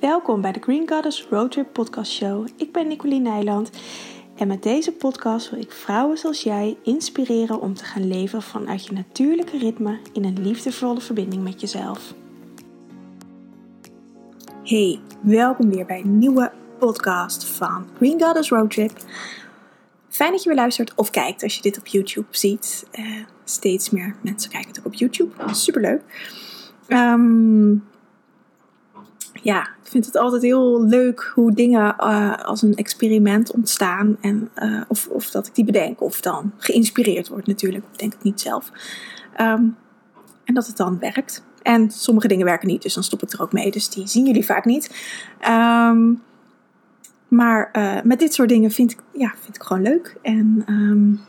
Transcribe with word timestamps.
Welkom 0.00 0.40
bij 0.40 0.52
de 0.52 0.60
Green 0.60 0.88
Goddess 0.88 1.26
Roadtrip 1.30 1.72
Podcast 1.72 2.12
Show. 2.12 2.48
Ik 2.56 2.72
ben 2.72 2.88
Nicoline 2.88 3.30
Nijland 3.30 3.70
en 4.36 4.48
met 4.48 4.62
deze 4.62 4.92
podcast 4.92 5.50
wil 5.50 5.60
ik 5.60 5.72
vrouwen 5.72 6.18
zoals 6.18 6.42
jij 6.42 6.76
inspireren 6.82 7.60
om 7.60 7.74
te 7.74 7.84
gaan 7.84 8.08
leven 8.08 8.42
vanuit 8.42 8.86
je 8.86 8.92
natuurlijke 8.92 9.58
ritme 9.58 9.98
in 10.12 10.24
een 10.24 10.42
liefdevolle 10.42 11.00
verbinding 11.00 11.42
met 11.42 11.60
jezelf. 11.60 12.14
Hey, 14.62 15.00
welkom 15.20 15.70
weer 15.70 15.86
bij 15.86 16.00
een 16.00 16.18
nieuwe 16.18 16.52
podcast 16.78 17.44
van 17.44 17.86
Green 17.96 18.22
Goddess 18.22 18.50
Roadtrip. 18.50 18.92
Fijn 20.08 20.30
dat 20.30 20.42
je 20.42 20.48
weer 20.48 20.58
luistert 20.58 20.94
of 20.94 21.10
kijkt 21.10 21.42
als 21.42 21.56
je 21.56 21.62
dit 21.62 21.78
op 21.78 21.86
YouTube 21.86 22.28
ziet. 22.30 22.86
Uh, 22.98 23.24
steeds 23.44 23.90
meer 23.90 24.16
mensen 24.22 24.50
kijken 24.50 24.68
het 24.68 24.78
ook 24.78 24.86
op 24.86 24.94
YouTube. 24.94 25.32
Superleuk. 25.52 26.02
Um, 26.88 27.84
ja, 29.42 29.60
ik 29.62 29.90
vind 29.90 30.06
het 30.06 30.16
altijd 30.16 30.42
heel 30.42 30.84
leuk 30.84 31.32
hoe 31.34 31.52
dingen 31.52 31.94
uh, 31.98 32.36
als 32.44 32.62
een 32.62 32.74
experiment 32.74 33.52
ontstaan. 33.52 34.16
En, 34.20 34.50
uh, 34.58 34.82
of, 34.88 35.08
of 35.08 35.30
dat 35.30 35.46
ik 35.46 35.54
die 35.54 35.64
bedenk, 35.64 36.00
of 36.00 36.20
dan 36.20 36.52
geïnspireerd 36.58 37.28
word 37.28 37.46
natuurlijk. 37.46 37.84
Ik 37.84 37.90
bedenk 37.90 38.12
het 38.12 38.22
niet 38.22 38.40
zelf. 38.40 38.70
Um, 39.40 39.76
en 40.44 40.54
dat 40.54 40.66
het 40.66 40.76
dan 40.76 40.98
werkt. 40.98 41.44
En 41.62 41.90
sommige 41.90 42.28
dingen 42.28 42.44
werken 42.44 42.68
niet, 42.68 42.82
dus 42.82 42.94
dan 42.94 43.02
stop 43.02 43.22
ik 43.22 43.32
er 43.32 43.42
ook 43.42 43.52
mee. 43.52 43.70
Dus 43.70 43.88
die 43.88 44.06
zien 44.06 44.26
jullie 44.26 44.44
vaak 44.44 44.64
niet. 44.64 44.94
Um, 45.48 46.22
maar 47.28 47.70
uh, 47.72 48.02
met 48.02 48.18
dit 48.18 48.34
soort 48.34 48.48
dingen 48.48 48.70
vind 48.70 48.90
ik, 48.90 48.98
ja, 49.12 49.34
vind 49.40 49.56
ik 49.56 49.62
gewoon 49.62 49.82
leuk. 49.82 50.16
En 50.22 50.64
um, 50.68 51.20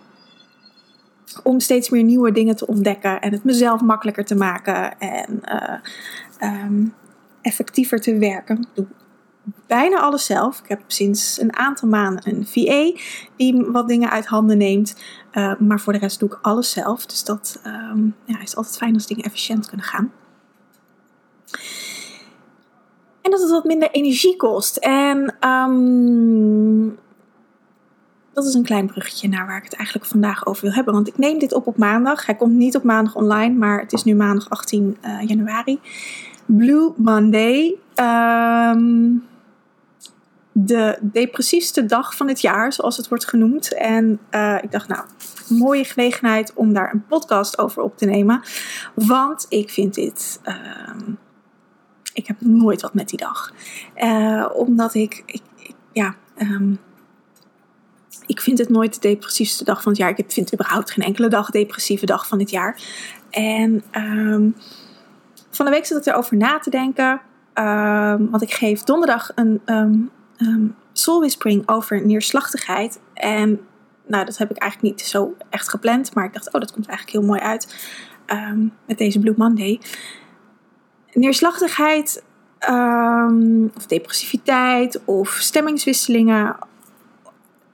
om 1.43 1.59
steeds 1.59 1.89
meer 1.89 2.03
nieuwe 2.03 2.31
dingen 2.31 2.55
te 2.55 2.67
ontdekken 2.67 3.21
en 3.21 3.31
het 3.31 3.43
mezelf 3.43 3.81
makkelijker 3.81 4.25
te 4.25 4.35
maken. 4.35 4.99
En 4.99 5.41
effectiever 7.47 8.01
te 8.01 8.17
werken. 8.17 8.57
Ik 8.57 8.67
doe 8.73 8.85
bijna 9.67 9.99
alles 9.99 10.25
zelf. 10.25 10.59
Ik 10.59 10.69
heb 10.69 10.81
sinds 10.87 11.41
een 11.41 11.55
aantal 11.55 11.87
maanden 11.87 12.27
een 12.27 12.47
VA 12.47 12.99
die 13.35 13.65
wat 13.65 13.87
dingen 13.87 14.09
uit 14.09 14.25
handen 14.25 14.57
neemt. 14.57 14.95
Uh, 15.33 15.59
maar 15.59 15.79
voor 15.79 15.93
de 15.93 15.99
rest 15.99 16.19
doe 16.19 16.29
ik 16.29 16.39
alles 16.41 16.71
zelf. 16.71 17.05
Dus 17.05 17.23
dat 17.23 17.59
um, 17.65 18.15
ja, 18.25 18.41
is 18.41 18.55
altijd 18.55 18.77
fijn 18.77 18.93
als 18.93 19.07
dingen 19.07 19.23
efficiënt 19.23 19.67
kunnen 19.67 19.85
gaan. 19.85 20.11
En 23.21 23.31
dat 23.31 23.41
het 23.41 23.49
wat 23.49 23.63
minder 23.63 23.91
energie 23.91 24.35
kost. 24.35 24.77
En 24.77 25.35
um, 25.49 26.97
dat 28.33 28.45
is 28.45 28.53
een 28.53 28.63
klein 28.63 28.87
bruggetje 28.87 29.27
naar 29.27 29.47
waar 29.47 29.57
ik 29.57 29.63
het 29.63 29.75
eigenlijk 29.75 30.07
vandaag 30.07 30.45
over 30.45 30.61
wil 30.63 30.73
hebben. 30.73 30.93
Want 30.93 31.07
ik 31.07 31.17
neem 31.17 31.39
dit 31.39 31.53
op 31.53 31.67
op 31.67 31.77
maandag. 31.77 32.25
Hij 32.25 32.35
komt 32.35 32.53
niet 32.53 32.75
op 32.75 32.83
maandag 32.83 33.15
online, 33.15 33.55
maar 33.55 33.79
het 33.79 33.93
is 33.93 34.03
nu 34.03 34.15
maandag 34.15 34.49
18 34.49 34.97
uh, 35.05 35.21
januari. 35.21 35.79
Blue 36.47 36.93
Monday. 36.95 37.75
Um, 37.95 39.25
de 40.51 40.97
depressiefste 41.01 41.85
dag 41.85 42.15
van 42.15 42.27
het 42.27 42.41
jaar, 42.41 42.73
zoals 42.73 42.97
het 42.97 43.07
wordt 43.07 43.27
genoemd. 43.27 43.73
En 43.73 44.19
uh, 44.31 44.57
ik 44.61 44.71
dacht, 44.71 44.87
nou, 44.87 45.05
mooie 45.49 45.83
gelegenheid 45.83 46.53
om 46.53 46.73
daar 46.73 46.93
een 46.93 47.05
podcast 47.05 47.57
over 47.57 47.81
op 47.81 47.97
te 47.97 48.05
nemen. 48.05 48.41
Want 48.93 49.45
ik 49.49 49.69
vind 49.69 49.93
dit. 49.93 50.39
Uh, 50.45 50.55
ik 52.13 52.27
heb 52.27 52.37
nooit 52.39 52.81
wat 52.81 52.93
met 52.93 53.09
die 53.09 53.19
dag. 53.19 53.53
Uh, 53.95 54.45
omdat 54.53 54.93
ik, 54.93 55.23
ik, 55.25 55.41
ja. 55.91 56.15
Um, 56.41 56.79
ik 58.25 58.41
vind 58.41 58.57
het 58.57 58.69
nooit 58.69 58.93
de 58.93 59.09
depressiefste 59.09 59.63
dag 59.63 59.81
van 59.81 59.91
het 59.91 60.01
jaar. 60.01 60.13
Ik 60.15 60.31
vind 60.31 60.53
überhaupt 60.53 60.91
geen 60.91 61.05
enkele 61.05 61.27
dag 61.27 61.49
depressieve 61.49 62.05
dag 62.05 62.27
van 62.27 62.39
het 62.39 62.49
jaar. 62.49 62.81
En 63.29 63.83
van 65.49 65.65
de 65.65 65.71
week 65.71 65.85
zat 65.85 65.97
ik 65.97 66.05
erover 66.05 66.37
na 66.37 66.59
te 66.59 66.69
denken. 66.69 67.21
Um, 67.53 68.29
want 68.29 68.41
ik 68.41 68.53
geef 68.53 68.83
donderdag 68.83 69.31
een 69.35 69.61
um, 69.65 70.75
soul 70.93 71.19
whispering 71.19 71.67
over 71.69 72.05
neerslachtigheid. 72.05 72.99
En 73.13 73.59
nou, 74.05 74.25
dat 74.25 74.37
heb 74.37 74.51
ik 74.51 74.57
eigenlijk 74.57 74.93
niet 74.93 75.07
zo 75.07 75.35
echt 75.49 75.69
gepland. 75.69 76.13
Maar 76.13 76.25
ik 76.25 76.33
dacht, 76.33 76.53
oh, 76.53 76.61
dat 76.61 76.71
komt 76.71 76.87
eigenlijk 76.87 77.17
heel 77.17 77.27
mooi 77.27 77.41
uit. 77.41 77.75
met 78.85 78.97
deze 78.97 79.19
Blue 79.19 79.33
Monday. 79.37 79.79
Neerslachtigheid 81.13 82.23
of 83.75 83.85
depressiviteit 83.87 85.01
of 85.05 85.29
stemmingswisselingen 85.29 86.55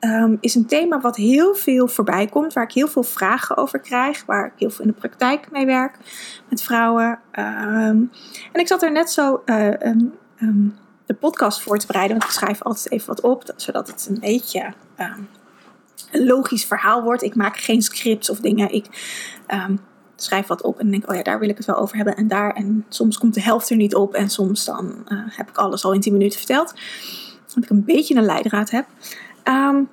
um, 0.03 0.37
is 0.39 0.55
een 0.55 0.65
thema 0.65 1.01
wat 1.01 1.15
heel 1.15 1.55
veel 1.55 1.87
voorbij 1.87 2.27
komt, 2.27 2.53
waar 2.53 2.63
ik 2.63 2.71
heel 2.71 2.87
veel 2.87 3.03
vragen 3.03 3.57
over 3.57 3.79
krijg, 3.79 4.25
waar 4.25 4.45
ik 4.45 4.53
heel 4.55 4.69
veel 4.69 4.85
in 4.85 4.91
de 4.91 4.97
praktijk 4.99 5.51
mee 5.51 5.65
werk 5.65 5.97
met 6.49 6.63
vrouwen. 6.63 7.19
Um, 7.31 8.11
en 8.51 8.59
ik 8.59 8.67
zat 8.67 8.83
er 8.83 8.91
net 8.91 9.11
zo 9.11 9.41
uh, 9.45 9.67
um, 10.39 10.75
de 11.05 11.13
podcast 11.13 11.61
voor 11.61 11.77
te 11.77 11.87
bereiden, 11.87 12.17
want 12.17 12.31
ik 12.31 12.37
schrijf 12.37 12.61
altijd 12.61 12.91
even 12.91 13.07
wat 13.07 13.21
op, 13.21 13.43
zodat 13.55 13.87
het 13.87 14.07
een 14.09 14.19
beetje 14.19 14.73
een 16.11 16.25
logisch 16.25 16.65
verhaal 16.65 17.03
wordt. 17.03 17.23
Ik 17.23 17.35
maak 17.35 17.57
geen 17.57 17.81
scripts 17.81 18.29
of 18.29 18.39
dingen. 18.39 18.73
Ik 18.73 18.87
schrijf 20.15 20.47
wat 20.47 20.61
op 20.61 20.79
en 20.79 20.91
denk, 20.91 21.09
oh 21.09 21.15
ja, 21.15 21.23
daar 21.23 21.39
wil 21.39 21.49
ik 21.49 21.57
het 21.57 21.65
wel 21.65 21.77
over 21.77 21.95
hebben 21.95 22.15
en 22.15 22.27
daar. 22.27 22.51
En 22.51 22.85
soms 22.89 23.17
komt 23.17 23.33
de 23.33 23.41
helft 23.41 23.69
er 23.69 23.75
niet 23.75 23.95
op 23.95 24.13
en 24.13 24.29
soms 24.29 24.65
dan 24.65 25.05
uh, 25.07 25.19
heb 25.27 25.49
ik 25.49 25.57
alles 25.57 25.85
al 25.85 25.93
in 25.93 26.01
10 26.01 26.13
minuten 26.13 26.37
verteld. 26.37 26.73
Dat 27.53 27.63
ik 27.63 27.69
een 27.69 27.85
beetje 27.85 28.15
een 28.15 28.25
leidraad 28.25 28.69
heb. 28.69 28.85
Um, 29.43 29.89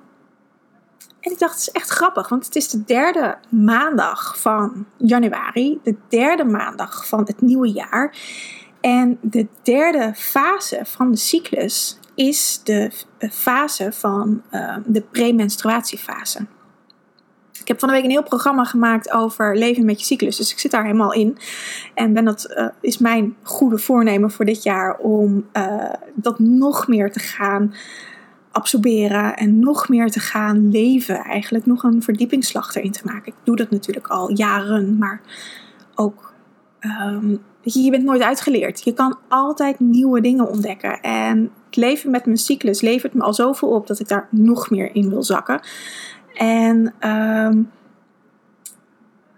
en 1.19 1.31
ik 1.31 1.39
dacht, 1.39 1.53
het 1.53 1.61
is 1.61 1.71
echt 1.71 1.89
grappig, 1.89 2.29
want 2.29 2.45
het 2.45 2.55
is 2.55 2.69
de 2.69 2.83
derde 2.83 3.37
maandag 3.49 4.39
van 4.39 4.85
januari, 4.97 5.79
de 5.83 5.95
derde 6.09 6.43
maandag 6.43 7.07
van 7.07 7.19
het 7.19 7.41
nieuwe 7.41 7.71
jaar. 7.71 8.15
En 8.81 9.17
de 9.21 9.47
derde 9.63 10.11
fase 10.15 10.79
van 10.83 11.11
de 11.11 11.17
cyclus 11.17 11.99
is 12.15 12.61
de 12.63 12.91
fase 13.31 13.91
van 13.91 14.41
uh, 14.51 14.77
de 14.85 15.01
premenstruatiefase. 15.01 16.45
Ik 17.59 17.67
heb 17.67 17.79
van 17.79 17.89
de 17.89 17.95
week 17.95 18.03
een 18.03 18.09
heel 18.09 18.23
programma 18.23 18.63
gemaakt 18.63 19.11
over 19.11 19.57
leven 19.57 19.85
met 19.85 19.99
je 19.99 20.05
cyclus. 20.05 20.37
Dus 20.37 20.51
ik 20.51 20.59
zit 20.59 20.71
daar 20.71 20.83
helemaal 20.83 21.13
in. 21.13 21.37
En 21.93 22.25
dat 22.25 22.53
uh, 22.57 22.67
is 22.79 22.97
mijn 22.97 23.35
goede 23.43 23.77
voornemen 23.77 24.31
voor 24.31 24.45
dit 24.45 24.63
jaar 24.63 24.97
om 24.97 25.47
uh, 25.53 25.93
dat 26.13 26.39
nog 26.39 26.87
meer 26.87 27.11
te 27.11 27.19
gaan 27.19 27.73
absorberen 28.51 29.37
en 29.37 29.59
nog 29.59 29.89
meer 29.89 30.11
te 30.11 30.19
gaan 30.19 30.71
leven. 30.71 31.15
Eigenlijk 31.15 31.65
nog 31.65 31.83
een 31.83 32.03
verdiepingsslag 32.03 32.75
erin 32.75 32.91
te 32.91 33.01
maken. 33.03 33.31
Ik 33.31 33.37
doe 33.43 33.55
dat 33.55 33.69
natuurlijk 33.69 34.07
al 34.07 34.31
jaren, 34.31 34.97
maar 34.97 35.21
ook. 35.95 36.33
Um, 36.79 37.41
je, 37.61 37.79
je 37.79 37.91
bent 37.91 38.03
nooit 38.03 38.21
uitgeleerd. 38.21 38.83
Je 38.83 38.93
kan 38.93 39.17
altijd 39.27 39.79
nieuwe 39.79 40.21
dingen 40.21 40.49
ontdekken. 40.49 41.01
En 41.01 41.51
het 41.65 41.75
leven 41.75 42.11
met 42.11 42.25
mijn 42.25 42.37
cyclus 42.37 42.81
levert 42.81 43.13
me 43.13 43.21
al 43.23 43.33
zoveel 43.33 43.69
op 43.69 43.87
dat 43.87 43.99
ik 43.99 44.07
daar 44.07 44.27
nog 44.29 44.69
meer 44.69 44.95
in 44.95 45.09
wil 45.09 45.23
zakken. 45.23 45.61
En 46.33 46.93
um, 47.09 47.71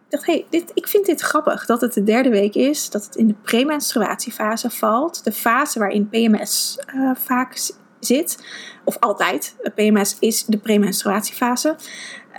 ik 0.05 0.19
dacht, 0.19 0.25
hey, 0.25 0.45
dit, 0.49 0.71
ik 0.73 0.87
vind 0.87 1.05
dit 1.05 1.21
grappig 1.21 1.65
dat 1.65 1.81
het 1.81 1.93
de 1.93 2.03
derde 2.03 2.29
week 2.29 2.55
is, 2.55 2.89
dat 2.89 3.05
het 3.05 3.15
in 3.15 3.27
de 3.27 3.35
premenstruatiefase 3.41 4.69
valt. 4.69 5.23
De 5.23 5.31
fase 5.31 5.79
waarin 5.79 6.09
PMS 6.09 6.79
uh, 6.95 7.11
vaak 7.15 7.71
zit, 8.05 8.45
of 8.83 8.99
altijd. 8.99 9.55
PMS 9.75 10.17
is 10.19 10.45
de 10.45 10.57
premenstruatiefase. 10.57 11.75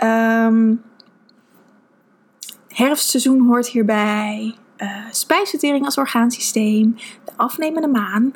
Um, 0.03 0.83
herfstseizoen 2.67 3.45
hoort 3.47 3.67
hierbij. 3.67 4.55
Uh, 4.77 5.05
spijsvertering 5.11 5.85
als 5.85 5.97
orgaansysteem, 5.97 6.95
de 7.25 7.31
afnemende 7.35 7.87
maan. 7.87 8.33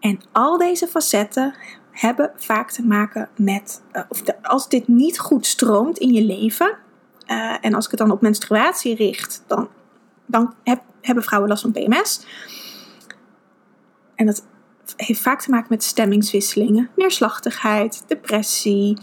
En 0.00 0.20
al 0.32 0.58
deze 0.58 0.86
facetten 0.86 1.54
hebben 1.90 2.30
vaak 2.36 2.70
te 2.70 2.86
maken 2.86 3.28
met, 3.36 3.82
uh, 3.92 4.02
of 4.08 4.22
als 4.42 4.68
dit 4.68 4.88
niet 4.88 5.18
goed 5.18 5.46
stroomt 5.46 5.98
in 5.98 6.12
je 6.12 6.22
leven, 6.22 6.78
uh, 7.26 7.56
en 7.60 7.74
als 7.74 7.84
ik 7.84 7.90
het 7.90 8.00
dan 8.00 8.10
op 8.10 8.20
menstruatie 8.20 8.94
richt, 8.94 9.44
dan, 9.46 9.68
dan 10.26 10.54
heb, 10.62 10.82
hebben 11.00 11.24
vrouwen 11.24 11.50
last 11.50 11.62
van 11.62 11.72
PMS. 11.72 12.26
En 14.14 14.26
dat 14.26 14.46
heeft 14.96 15.20
vaak 15.20 15.40
te 15.40 15.50
maken 15.50 15.66
met 15.70 15.82
stemmingswisselingen, 15.82 16.90
neerslachtigheid, 16.96 18.04
depressie, 18.06 18.98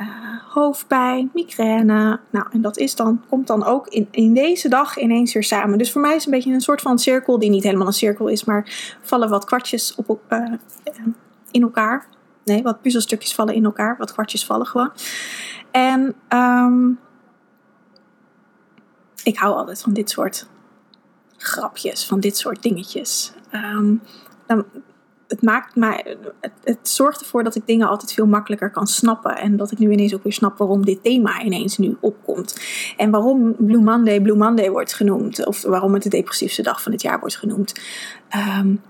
uh, 0.00 0.06
hoofdpijn, 0.48 1.30
migraine. 1.34 2.20
Nou, 2.30 2.46
en 2.50 2.60
dat 2.60 2.78
is 2.78 2.94
dan, 2.94 3.24
komt 3.28 3.46
dan 3.46 3.64
ook 3.64 3.88
in, 3.88 4.08
in 4.10 4.34
deze 4.34 4.68
dag 4.68 4.98
ineens 4.98 5.32
weer 5.32 5.44
samen. 5.44 5.78
Dus 5.78 5.92
voor 5.92 6.00
mij 6.00 6.10
is 6.10 6.16
het 6.16 6.26
een 6.26 6.38
beetje 6.38 6.52
een 6.52 6.60
soort 6.60 6.80
van 6.80 6.98
cirkel, 6.98 7.38
die 7.38 7.50
niet 7.50 7.62
helemaal 7.62 7.86
een 7.86 7.92
cirkel 7.92 8.28
is, 8.28 8.44
maar 8.44 8.96
vallen 9.02 9.28
wat 9.28 9.44
kwartjes 9.44 9.94
op, 9.94 10.20
uh, 10.28 10.52
in 11.50 11.62
elkaar. 11.62 12.06
Nee, 12.44 12.62
wat 12.62 12.82
puzzelstukjes 12.82 13.34
vallen 13.34 13.54
in 13.54 13.64
elkaar, 13.64 13.96
wat 13.98 14.12
kwartjes 14.12 14.44
vallen 14.44 14.66
gewoon. 14.66 14.92
En 15.70 16.14
um, 16.28 16.98
ik 19.22 19.38
hou 19.38 19.54
altijd 19.54 19.80
van 19.80 19.92
dit 19.92 20.10
soort 20.10 20.48
grapjes, 21.36 22.06
van 22.06 22.20
dit 22.20 22.36
soort 22.36 22.62
dingetjes. 22.62 23.32
Um, 23.52 24.02
dan, 24.46 24.64
het, 25.28 25.42
maakt 25.42 25.76
mij, 25.76 26.16
het, 26.64 26.78
zorgt 26.82 27.20
ervoor 27.20 27.44
dat 27.44 27.54
ik 27.54 27.66
dingen 27.66 27.88
altijd 27.88 28.12
veel 28.12 28.26
makkelijker 28.26 28.70
kan 28.70 28.86
snappen. 28.86 29.36
En 29.36 29.56
dat 29.56 29.70
ik 29.70 29.78
nu 29.78 29.90
ineens 29.90 30.14
ook 30.14 30.22
weer 30.22 30.32
snap 30.32 30.58
waarom 30.58 30.84
dit 30.84 31.02
thema 31.02 31.42
ineens 31.42 31.78
nu 31.78 31.96
opkomt. 32.00 32.60
En 32.96 33.10
waarom 33.10 33.54
Blue 33.58 33.82
Monday 33.82 34.20
Blue 34.20 34.36
Monday 34.36 34.70
wordt 34.70 34.94
genoemd. 34.94 35.46
Of 35.46 35.62
waarom 35.62 35.94
het 35.94 36.02
de 36.02 36.08
depressiefste 36.08 36.62
dag 36.62 36.82
van 36.82 36.92
het 36.92 37.02
jaar 37.02 37.20
wordt 37.20 37.36
genoemd. 37.36 37.80
Um, 38.58 38.80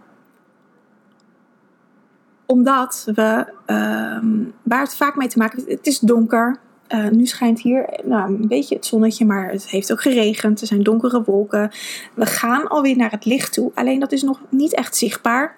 omdat 2.47 3.11
we, 3.15 3.53
ehm, 3.67 4.45
waar 4.63 4.81
het 4.81 4.95
vaak 4.95 5.17
mee 5.17 5.29
te 5.29 5.39
maken 5.39 5.59
heeft, 5.59 5.79
het 5.79 5.87
is 5.87 5.99
donker. 5.99 6.59
Uh, 6.95 7.09
nu 7.09 7.27
schijnt 7.27 7.61
hier 7.61 8.01
nou, 8.05 8.35
een 8.35 8.49
beetje 8.49 8.75
het 8.75 8.87
zonnetje, 8.87 9.25
maar 9.25 9.51
het 9.51 9.69
heeft 9.69 9.93
ook 9.93 10.01
geregend. 10.03 10.61
Er 10.61 10.67
zijn 10.67 10.83
donkere 10.83 11.23
wolken. 11.25 11.71
We 12.15 12.27
gaan 12.27 12.69
alweer 12.69 12.97
naar 12.97 13.11
het 13.11 13.25
licht 13.25 13.53
toe. 13.53 13.71
Alleen 13.75 14.01
dat 14.01 14.13
is 14.13 14.23
nog 14.23 14.41
niet 14.49 14.75
echt 14.75 14.97
zichtbaar. 14.97 15.57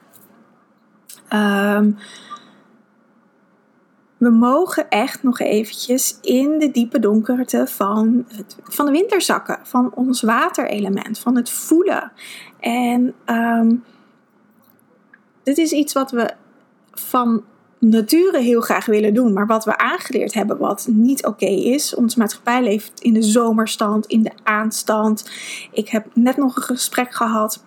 Um, 1.35 1.97
we 4.21 4.31
mogen 4.31 4.89
echt 4.89 5.23
nog 5.23 5.41
eventjes 5.41 6.19
in 6.23 6.59
de 6.59 6.71
diepe 6.71 6.99
donkerte 6.99 7.67
van, 7.67 8.25
het, 8.29 8.57
van 8.63 8.87
de 8.87 8.93
winter 8.93 9.23
zakken. 9.23 9.59
Van 9.63 9.95
ons 9.95 10.23
waterelement, 10.23 11.19
van 11.19 11.37
het 11.37 11.51
voelen. 11.51 12.13
En 12.61 13.15
um, 13.27 13.85
dit 15.43 15.59
is 15.59 15.73
iets 15.73 15.93
wat 15.93 16.11
we 16.11 16.31
van 16.93 17.45
nature 17.79 18.39
heel 18.39 18.61
graag 18.61 18.87
willen 18.87 19.15
doen, 19.15 19.33
maar 19.33 19.47
wat 19.47 19.65
we 19.65 19.79
aangeleerd 19.79 20.35
hebben 20.35 20.59
wat 20.59 20.87
niet 20.91 21.27
oké 21.27 21.47
is. 21.47 21.95
Onze 21.95 22.19
maatschappij 22.19 22.63
leeft 22.63 23.01
in 23.01 23.13
de 23.13 23.23
zomerstand, 23.23 24.07
in 24.07 24.23
de 24.23 24.33
aanstand. 24.43 25.31
Ik 25.73 25.89
heb 25.89 26.07
net 26.15 26.37
nog 26.37 26.57
een 26.57 26.63
gesprek 26.63 27.15
gehad 27.15 27.65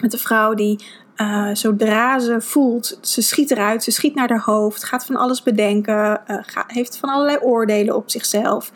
met 0.00 0.12
een 0.12 0.18
vrouw 0.18 0.54
die 0.54 0.84
uh, 1.16 1.50
zodra 1.52 2.18
ze 2.18 2.40
voelt, 2.40 2.98
ze 3.00 3.22
schiet 3.22 3.50
eruit, 3.50 3.82
ze 3.82 3.90
schiet 3.90 4.14
naar 4.14 4.28
haar 4.28 4.44
hoofd, 4.44 4.84
gaat 4.84 5.06
van 5.06 5.16
alles 5.16 5.42
bedenken, 5.42 6.20
uh, 6.26 6.38
heeft 6.66 6.96
van 6.96 7.08
allerlei 7.08 7.38
oordelen 7.38 7.96
op 7.96 8.10
zichzelf. 8.10 8.72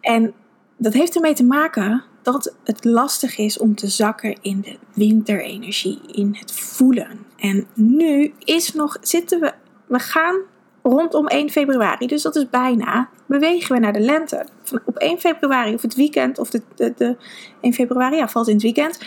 En 0.00 0.34
dat 0.76 0.92
heeft 0.92 1.14
ermee 1.14 1.34
te 1.34 1.44
maken 1.44 2.04
dat 2.22 2.54
het 2.64 2.84
lastig 2.84 3.38
is 3.38 3.58
om 3.58 3.74
te 3.74 3.88
zakken 3.88 4.38
in 4.42 4.60
de 4.60 4.78
winterenergie, 4.94 6.00
in 6.06 6.36
het 6.38 6.52
voelen. 6.52 7.26
En 7.36 7.66
nu 7.74 8.34
is 8.38 8.72
nog, 8.72 8.96
zitten 9.00 9.40
we, 9.40 9.52
we 9.86 9.98
gaan 9.98 10.40
rondom 10.82 11.26
1 11.26 11.50
februari, 11.50 12.06
dus 12.06 12.22
dat 12.22 12.36
is 12.36 12.50
bijna, 12.50 13.08
bewegen 13.26 13.74
we 13.74 13.80
naar 13.80 13.92
de 13.92 14.00
lente. 14.00 14.46
Van 14.62 14.80
op 14.84 14.96
1 14.96 15.18
februari 15.18 15.74
of 15.74 15.82
het 15.82 15.94
weekend, 15.94 16.38
of 16.38 16.50
de, 16.50 16.62
de, 16.74 16.92
de 16.96 17.16
1 17.60 17.72
februari, 17.72 18.16
ja, 18.16 18.28
valt 18.28 18.48
in 18.48 18.54
het 18.54 18.62
weekend. 18.62 18.98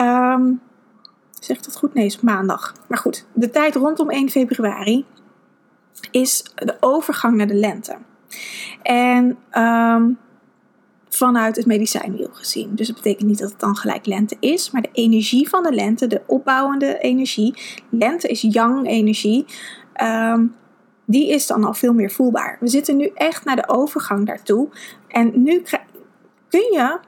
Um, 0.00 0.60
zeg 1.40 1.56
ik 1.56 1.64
dat 1.64 1.76
goed? 1.76 1.94
Nee, 1.94 2.04
is 2.04 2.20
maandag. 2.20 2.74
Maar 2.88 2.98
goed, 2.98 3.26
de 3.32 3.50
tijd 3.50 3.74
rondom 3.74 4.10
1 4.10 4.30
februari 4.30 5.04
is 6.10 6.44
de 6.54 6.76
overgang 6.80 7.36
naar 7.36 7.46
de 7.46 7.54
lente. 7.54 7.96
En 8.82 9.38
um, 9.52 10.18
vanuit 11.08 11.56
het 11.56 11.66
medicijnwiel 11.66 12.30
gezien. 12.32 12.74
Dus 12.74 12.86
dat 12.86 12.96
betekent 12.96 13.28
niet 13.28 13.38
dat 13.38 13.50
het 13.50 13.60
dan 13.60 13.76
gelijk 13.76 14.06
lente 14.06 14.36
is, 14.40 14.70
maar 14.70 14.82
de 14.82 14.88
energie 14.92 15.48
van 15.48 15.62
de 15.62 15.72
lente, 15.72 16.06
de 16.06 16.22
opbouwende 16.26 16.98
energie, 16.98 17.54
lente 17.90 18.28
is 18.28 18.40
yang 18.40 18.86
energie, 18.86 19.44
um, 20.02 20.54
die 21.06 21.30
is 21.30 21.46
dan 21.46 21.64
al 21.64 21.74
veel 21.74 21.92
meer 21.92 22.10
voelbaar. 22.10 22.56
We 22.60 22.68
zitten 22.68 22.96
nu 22.96 23.10
echt 23.14 23.44
naar 23.44 23.56
de 23.56 23.68
overgang 23.68 24.26
daartoe. 24.26 24.68
En 25.08 25.32
nu 25.34 25.62
kun 26.48 26.72
je 26.72 26.98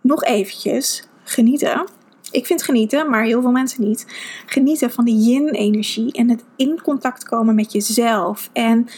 nog 0.00 0.24
eventjes 0.24 1.08
genieten. 1.22 1.86
Ik 2.30 2.46
vind 2.46 2.62
genieten, 2.62 3.10
maar 3.10 3.24
heel 3.24 3.42
veel 3.42 3.50
mensen 3.50 3.84
niet. 3.84 4.06
Genieten 4.46 4.90
van 4.90 5.04
de 5.04 5.10
yin-energie 5.10 6.12
en 6.12 6.30
het 6.30 6.44
in 6.56 6.80
contact 6.82 7.24
komen 7.24 7.54
met 7.54 7.72
jezelf. 7.72 8.50
En 8.52 8.88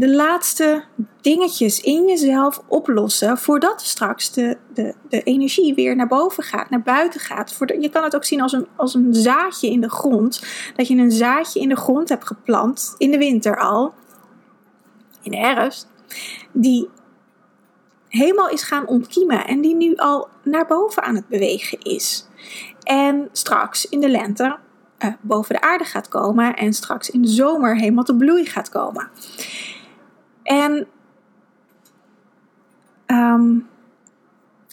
de 0.00 0.14
laatste 0.14 0.84
dingetjes 1.20 1.80
in 1.80 2.06
jezelf 2.06 2.62
oplossen 2.66 3.38
voordat 3.38 3.82
straks 3.82 4.32
de, 4.32 4.56
de, 4.74 4.94
de 5.08 5.22
energie 5.22 5.74
weer 5.74 5.96
naar 5.96 6.06
boven 6.06 6.42
gaat, 6.42 6.70
naar 6.70 6.82
buiten 6.82 7.20
gaat. 7.20 7.56
Je 7.80 7.88
kan 7.88 8.04
het 8.04 8.14
ook 8.14 8.24
zien 8.24 8.40
als 8.40 8.52
een, 8.52 8.66
als 8.76 8.94
een 8.94 9.14
zaadje 9.14 9.70
in 9.70 9.80
de 9.80 9.90
grond. 9.90 10.42
Dat 10.76 10.88
je 10.88 10.96
een 10.96 11.10
zaadje 11.10 11.60
in 11.60 11.68
de 11.68 11.76
grond 11.76 12.08
hebt 12.08 12.26
geplant, 12.26 12.94
in 12.98 13.10
de 13.10 13.18
winter 13.18 13.58
al, 13.58 13.94
in 15.22 15.30
de 15.30 15.36
herfst, 15.36 15.88
die 16.52 16.88
helemaal 18.08 18.48
is 18.48 18.62
gaan 18.62 18.86
ontkiemen 18.86 19.46
en 19.46 19.60
die 19.60 19.74
nu 19.74 19.96
al 19.96 20.28
naar 20.42 20.66
boven 20.66 21.02
aan 21.02 21.14
het 21.14 21.28
bewegen 21.28 21.80
is. 21.80 22.28
En 22.82 23.28
straks 23.32 23.88
in 23.88 24.00
de 24.00 24.08
lente 24.08 24.58
uh, 25.04 25.12
boven 25.20 25.54
de 25.54 25.60
aarde 25.60 25.84
gaat 25.84 26.08
komen 26.08 26.56
en 26.56 26.72
straks 26.72 27.10
in 27.10 27.22
de 27.22 27.28
zomer 27.28 27.76
helemaal 27.76 28.04
te 28.04 28.16
bloei 28.16 28.46
gaat 28.46 28.68
komen. 28.68 29.10
En 30.42 30.86
um, 33.06 33.68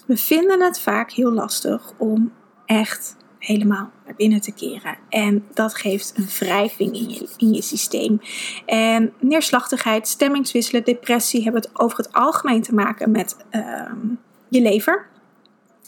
we 0.06 0.18
vinden 0.18 0.62
het 0.62 0.80
vaak 0.80 1.12
heel 1.12 1.32
lastig 1.32 1.94
om 1.98 2.32
echt 2.66 3.16
helemaal 3.40 3.92
naar 4.06 4.16
binnen 4.16 4.42
te 4.42 4.52
keren. 4.52 4.98
En 5.10 5.46
dat 5.54 5.76
geeft 5.76 6.14
een 6.16 6.28
wrijving 6.40 6.96
in 7.38 7.54
je, 7.54 7.62
systeem. 7.62 8.22
En 8.66 9.14
neerslachtigheid, 9.20 10.08
stemmingswisselen, 10.08 10.84
depressie 10.84 11.44
hebben 11.44 11.62
het 11.62 11.80
over 11.80 11.98
het 11.98 12.14
algemeen 12.14 12.62
te 12.62 12.74
maken 12.74 13.12
met 13.12 13.38
um, 13.52 14.20
je 14.48 14.62
lever. 14.62 15.08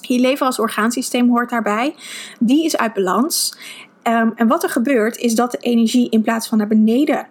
Je 0.02 0.20
lever 0.20 0.46
als 0.46 0.60
orgaansysteem 0.60 1.30
hoort 1.30 1.50
daarbij. 1.50 1.96
Die 2.40 2.66
is 2.66 2.78
uit 2.78 2.94
balans. 2.94 3.58
Um, 4.04 4.32
en 4.36 4.48
wat 4.48 4.64
er 4.64 4.70
gebeurt 4.70 5.18
is 5.18 5.36
dat 5.36 5.52
de 5.52 5.58
energie 5.58 6.10
in 6.10 6.22
plaats 6.22 6.48
van 6.48 6.58
naar 6.58 6.68
beneden 6.68 7.28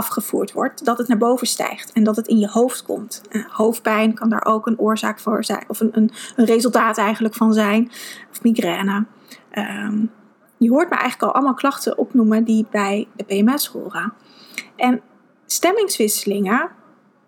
afgevoerd 0.00 0.52
wordt, 0.52 0.84
dat 0.84 0.98
het 0.98 1.08
naar 1.08 1.18
boven 1.18 1.46
stijgt 1.46 1.92
en 1.92 2.04
dat 2.04 2.16
het 2.16 2.26
in 2.26 2.38
je 2.38 2.48
hoofd 2.48 2.82
komt. 2.82 3.22
Hoofdpijn 3.48 4.14
kan 4.14 4.28
daar 4.28 4.44
ook 4.44 4.66
een 4.66 4.78
oorzaak 4.78 5.20
voor 5.20 5.44
zijn, 5.44 5.64
of 5.68 5.80
een, 5.80 5.90
een, 5.92 6.10
een 6.36 6.44
resultaat 6.44 6.98
eigenlijk 6.98 7.34
van 7.34 7.52
zijn, 7.52 7.90
of 8.30 8.42
migraine. 8.42 9.06
Um, 9.54 10.10
je 10.56 10.70
hoort 10.70 10.90
me 10.90 10.96
eigenlijk 10.96 11.22
al 11.22 11.34
allemaal 11.34 11.54
klachten 11.54 11.98
opnoemen 11.98 12.44
die 12.44 12.66
bij 12.70 13.08
de 13.16 13.24
PMS 13.24 13.66
horen. 13.66 14.12
En 14.76 15.00
stemmingswisselingen, 15.46 16.70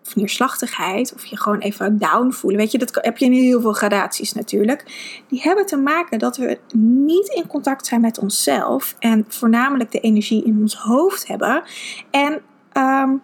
of 0.07 0.17
neerslachtigheid, 0.17 1.13
of 1.15 1.25
je 1.25 1.37
gewoon 1.37 1.59
even 1.59 1.99
down 1.99 2.31
voelen, 2.31 2.61
weet 2.61 2.73
je, 2.73 2.79
dat 2.79 2.99
heb 3.01 3.19
je 3.19 3.25
in 3.25 3.33
heel 3.33 3.61
veel 3.61 3.73
gradaties 3.73 4.33
natuurlijk. 4.33 4.85
Die 5.29 5.43
hebben 5.43 5.67
te 5.67 5.77
maken 5.77 6.19
dat 6.19 6.37
we 6.37 6.59
niet 6.77 7.29
in 7.29 7.47
contact 7.47 7.87
zijn 7.87 8.01
met 8.01 8.19
onszelf 8.19 8.97
en 8.99 9.25
voornamelijk 9.29 9.91
de 9.91 10.01
energie 10.01 10.45
in 10.45 10.59
ons 10.61 10.75
hoofd 10.77 11.27
hebben. 11.27 11.63
En 12.11 12.43
um, 12.77 13.23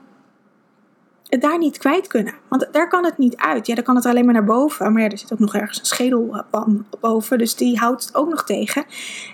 het 1.28 1.40
daar 1.40 1.58
niet 1.58 1.78
kwijt 1.78 2.06
kunnen. 2.06 2.34
Want 2.48 2.68
daar 2.72 2.88
kan 2.88 3.04
het 3.04 3.18
niet 3.18 3.36
uit. 3.36 3.66
Ja, 3.66 3.74
dan 3.74 3.84
kan 3.84 3.96
het 3.96 4.06
alleen 4.06 4.24
maar 4.24 4.34
naar 4.34 4.44
boven. 4.44 4.92
Maar 4.92 5.02
ja, 5.02 5.08
er 5.08 5.18
zit 5.18 5.32
ook 5.32 5.38
nog 5.38 5.54
ergens 5.54 5.78
een 5.78 5.84
schedelpan 5.84 6.86
boven. 7.00 7.38
Dus 7.38 7.56
die 7.56 7.78
houdt 7.78 8.04
het 8.06 8.14
ook 8.14 8.28
nog 8.28 8.44
tegen. 8.44 8.84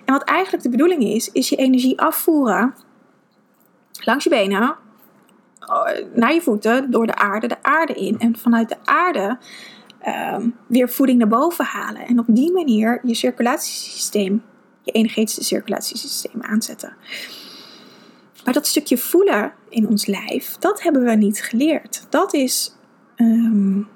En 0.04 0.12
wat 0.12 0.22
eigenlijk 0.22 0.62
de 0.62 0.70
bedoeling 0.70 1.02
is, 1.02 1.30
is 1.32 1.48
je 1.48 1.56
energie 1.56 2.00
afvoeren 2.00 2.74
langs 4.04 4.24
je 4.24 4.30
benen, 4.30 4.76
oh, 5.66 5.88
naar 6.14 6.34
je 6.34 6.40
voeten, 6.40 6.90
door 6.90 7.06
de 7.06 7.14
aarde, 7.14 7.46
de 7.46 7.62
aarde 7.62 7.94
in. 7.94 8.18
En 8.18 8.38
vanuit 8.38 8.68
de 8.68 8.76
aarde 8.84 9.38
um, 10.06 10.56
weer 10.66 10.88
voeding 10.88 11.18
naar 11.18 11.28
boven 11.28 11.64
halen. 11.64 12.06
En 12.06 12.18
op 12.18 12.26
die 12.28 12.52
manier 12.52 13.00
je 13.02 13.14
circulatiesysteem, 13.14 14.42
je 14.82 14.92
energetische 14.92 15.44
circulatiesysteem 15.44 16.42
aanzetten. 16.42 16.96
Maar 18.44 18.54
dat 18.54 18.66
stukje 18.66 18.98
voelen 18.98 19.52
in 19.68 19.88
ons 19.88 20.06
lijf, 20.06 20.56
dat 20.58 20.82
hebben 20.82 21.04
we 21.04 21.14
niet 21.14 21.42
geleerd. 21.42 22.06
Dat 22.08 22.34
is 22.34 22.76
um, 23.16 23.88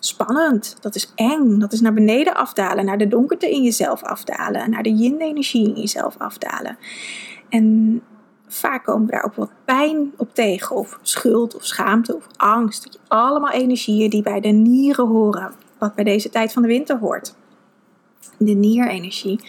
spannend, 0.00 0.76
dat 0.80 0.94
is 0.94 1.12
eng, 1.14 1.58
dat 1.58 1.72
is 1.72 1.80
naar 1.80 1.94
beneden 1.94 2.34
afdalen, 2.34 2.84
naar 2.84 2.98
de 2.98 3.08
donkerte 3.08 3.50
in 3.50 3.62
jezelf 3.62 4.02
afdalen, 4.02 4.70
naar 4.70 4.82
de 4.82 4.94
yin-energie 4.94 5.68
in 5.68 5.80
jezelf 5.80 6.16
afdalen. 6.18 6.78
En 7.48 8.00
vaak 8.46 8.84
komen 8.84 9.06
we 9.06 9.12
daar 9.12 9.24
ook 9.24 9.34
wat 9.34 9.50
pijn 9.64 10.12
op 10.16 10.34
tegen, 10.34 10.76
of 10.76 10.98
schuld, 11.02 11.56
of 11.56 11.64
schaamte, 11.64 12.16
of 12.16 12.26
angst. 12.36 12.98
Allemaal 13.08 13.52
energieën 13.52 14.10
die 14.10 14.22
bij 14.22 14.40
de 14.40 14.48
nieren 14.48 15.06
horen, 15.06 15.52
wat 15.78 15.94
bij 15.94 16.04
deze 16.04 16.30
tijd 16.30 16.52
van 16.52 16.62
de 16.62 16.68
winter 16.68 16.98
hoort. 16.98 17.34
De 18.38 18.52
nierenergie 18.52 19.40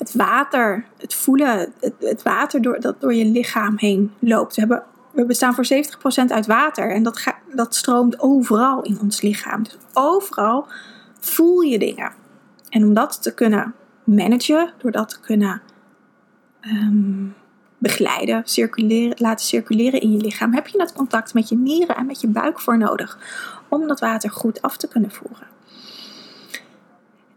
het 0.00 0.14
water, 0.14 0.84
het 0.96 1.14
voelen, 1.14 1.72
het, 1.98 2.22
water 2.22 2.62
door, 2.62 2.80
dat 2.80 3.00
door 3.00 3.14
je 3.14 3.24
lichaam 3.24 3.74
heen 3.76 4.12
loopt. 4.18 4.54
We, 4.54 4.60
hebben, 4.60 4.82
we 5.10 5.24
bestaan 5.24 5.54
voor 5.54 5.64
70% 5.64 6.24
uit 6.26 6.46
water 6.46 6.90
en 6.90 7.02
dat, 7.02 7.18
ga, 7.18 7.38
dat 7.54 7.74
stroomt 7.74 8.20
overal 8.20 8.82
in 8.82 8.98
ons 9.00 9.20
lichaam. 9.20 9.62
Dus 9.62 9.76
overal 9.92 10.66
voel 11.20 11.60
je 11.60 11.78
dingen. 11.78 12.12
En 12.68 12.84
om 12.84 12.94
dat 12.94 13.22
te 13.22 13.34
kunnen 13.34 13.74
managen, 14.04 14.72
door 14.78 14.90
dat 14.90 15.08
te 15.08 15.20
kunnen 15.20 15.62
um, 16.60 17.34
begeleiden, 17.78 18.42
circuleren, 18.44 19.16
laten 19.18 19.46
circuleren 19.46 20.00
in 20.00 20.12
je 20.12 20.18
lichaam, 20.18 20.54
heb 20.54 20.66
je 20.66 20.78
dat 20.78 20.92
contact 20.92 21.34
met 21.34 21.48
je 21.48 21.56
nieren 21.56 21.96
en 21.96 22.06
met 22.06 22.20
je 22.20 22.28
buik 22.28 22.60
voor 22.60 22.78
nodig 22.78 23.18
om 23.68 23.88
dat 23.88 24.00
water 24.00 24.30
goed 24.30 24.62
af 24.62 24.76
te 24.76 24.88
kunnen 24.88 25.10
voeren. 25.10 25.46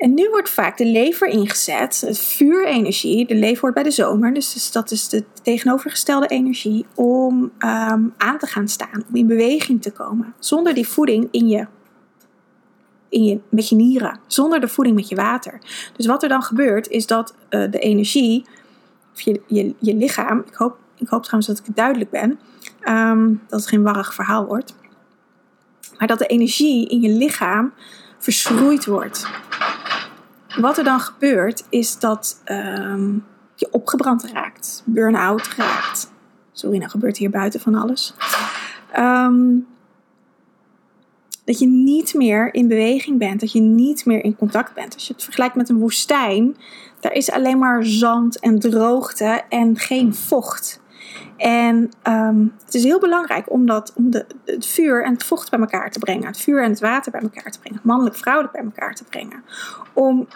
En 0.04 0.14
nu 0.14 0.30
wordt 0.30 0.50
vaak 0.50 0.78
de 0.78 0.86
lever 0.86 1.28
ingezet, 1.28 2.02
het 2.06 2.20
vuurenergie. 2.20 3.28
De 3.28 3.36
lever 3.36 3.62
wordt 3.62 3.76
bij 3.76 3.84
de 3.84 3.92
zomer, 3.92 4.34
dus, 4.34 4.54
dus 4.54 4.72
dat 4.72 4.92
is 4.92 5.10
de 5.10 5.24
tegenovergestelde 5.42 6.28
energie 6.28 6.86
om 6.96 7.52
um, 7.60 8.14
aan 8.18 8.38
te 8.38 8.48
gaan 8.48 8.68
staan, 8.68 9.04
om 9.08 9.16
in 9.16 9.28
beweging 9.28 9.82
te 9.82 9.92
komen. 9.92 10.34
Zonder 10.40 10.74
die 10.74 10.88
voeding 10.88 11.28
in 11.32 11.48
je, 11.48 11.68
in 13.10 13.24
je, 13.24 13.40
met 13.50 13.70
je 13.70 13.76
nieren, 13.76 14.20
zonder 14.28 14.60
de 14.60 14.68
voeding 14.68 14.96
met 14.96 15.10
je 15.10 15.16
water. 15.16 15.60
Dus 15.96 16.06
wat 16.06 16.24
er 16.24 16.30
dan 16.30 16.44
gebeurt, 16.44 16.88
is 16.88 17.08
dat 17.08 17.36
uh, 17.50 17.72
de 17.72 17.80
energie, 17.80 18.46
of 19.14 19.22
je, 19.22 19.42
je, 19.80 19.96
lichaam, 19.96 20.44
ik 20.48 20.54
hoop, 20.54 20.78
ik 20.98 21.08
hoop 21.08 21.24
trouwens 21.24 21.48
dat 21.48 21.68
ik 21.68 21.76
duidelijk 21.76 22.10
ben, 22.10 22.40
um, 22.88 23.42
dat 23.48 23.60
het 23.60 23.70
geen 23.70 23.84
warrig 23.84 24.14
verhaal 24.14 24.46
wordt, 24.46 24.76
maar 25.98 26.08
dat 26.08 26.20
de 26.20 26.28
energie 26.28 26.88
in 26.88 27.02
je 27.02 27.10
lichaam 27.10 27.74
verschroeid 28.18 28.86
wordt. 28.86 29.28
Wat 30.60 30.78
er 30.78 30.84
dan 30.84 31.00
gebeurt, 31.00 31.64
is 31.70 32.00
dat 32.00 32.42
um, 32.46 33.26
je 33.56 33.68
opgebrand 33.72 34.24
raakt, 34.24 34.84
burn-out 34.86 35.48
raakt. 35.58 36.12
Sorry, 36.52 36.78
nou 36.78 36.90
gebeurt 36.90 37.18
hier 37.18 37.30
buiten 37.30 37.60
van 37.60 37.76
alles. 37.76 38.14
Um, 38.98 39.68
dat 41.46 41.60
je 41.60 41.68
niet 41.68 42.14
meer 42.14 42.54
in 42.54 42.68
beweging 42.68 43.20
bent, 43.20 43.40
dat 43.40 43.52
je 43.52 43.60
niet 43.60 44.06
meer 44.06 44.24
in 44.24 44.36
contact 44.36 44.74
bent. 44.74 44.94
Als 44.94 45.08
je 45.08 45.14
het 45.14 45.24
vergelijkt 45.24 45.56
met 45.56 45.70
een 45.70 45.80
woestijn, 45.80 46.58
daar 47.00 47.12
is 47.12 47.32
alleen 47.32 47.58
maar 47.58 47.86
zand 47.86 48.40
en 48.40 48.60
droogte 48.60 49.42
en 49.50 49.78
geen 49.78 50.16
vocht. 50.16 50.82
En 51.38 51.92
um, 52.08 52.54
het 52.66 52.74
is 52.74 52.84
heel 52.84 53.00
belangrijk 53.00 53.52
om, 53.52 53.66
dat, 53.66 53.94
om 53.96 54.12
de, 54.12 54.26
het 54.46 54.66
vuur 54.66 55.04
en 55.04 55.14
het 55.14 55.24
vocht 55.24 55.50
bij 55.50 55.60
elkaar 55.60 55.92
te 55.92 56.00
brengen. 56.00 56.28
Het 56.28 56.38
vuur 56.38 56.64
en 56.64 56.70
het 56.70 56.80
water 56.80 57.12
bij 57.12 57.22
elkaar 57.22 57.52
te 57.52 57.60
brengen. 57.60 57.80
Mannelijk, 57.84 58.16
vrouwelijk 58.16 58.54
bij 58.54 58.64
elkaar 58.64 58.96
te 58.96 59.04
brengen. 59.04 59.44
Om 59.94 60.28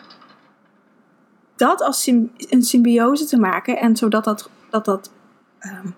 dat 1.55 1.81
als 1.81 2.07
een 2.07 2.63
symbiose 2.63 3.25
te 3.25 3.39
maken. 3.39 3.77
En 3.77 3.95
zodat 3.95 4.23
dat, 4.23 4.49
dat, 4.69 4.85
dat 4.85 5.11
um, 5.61 5.95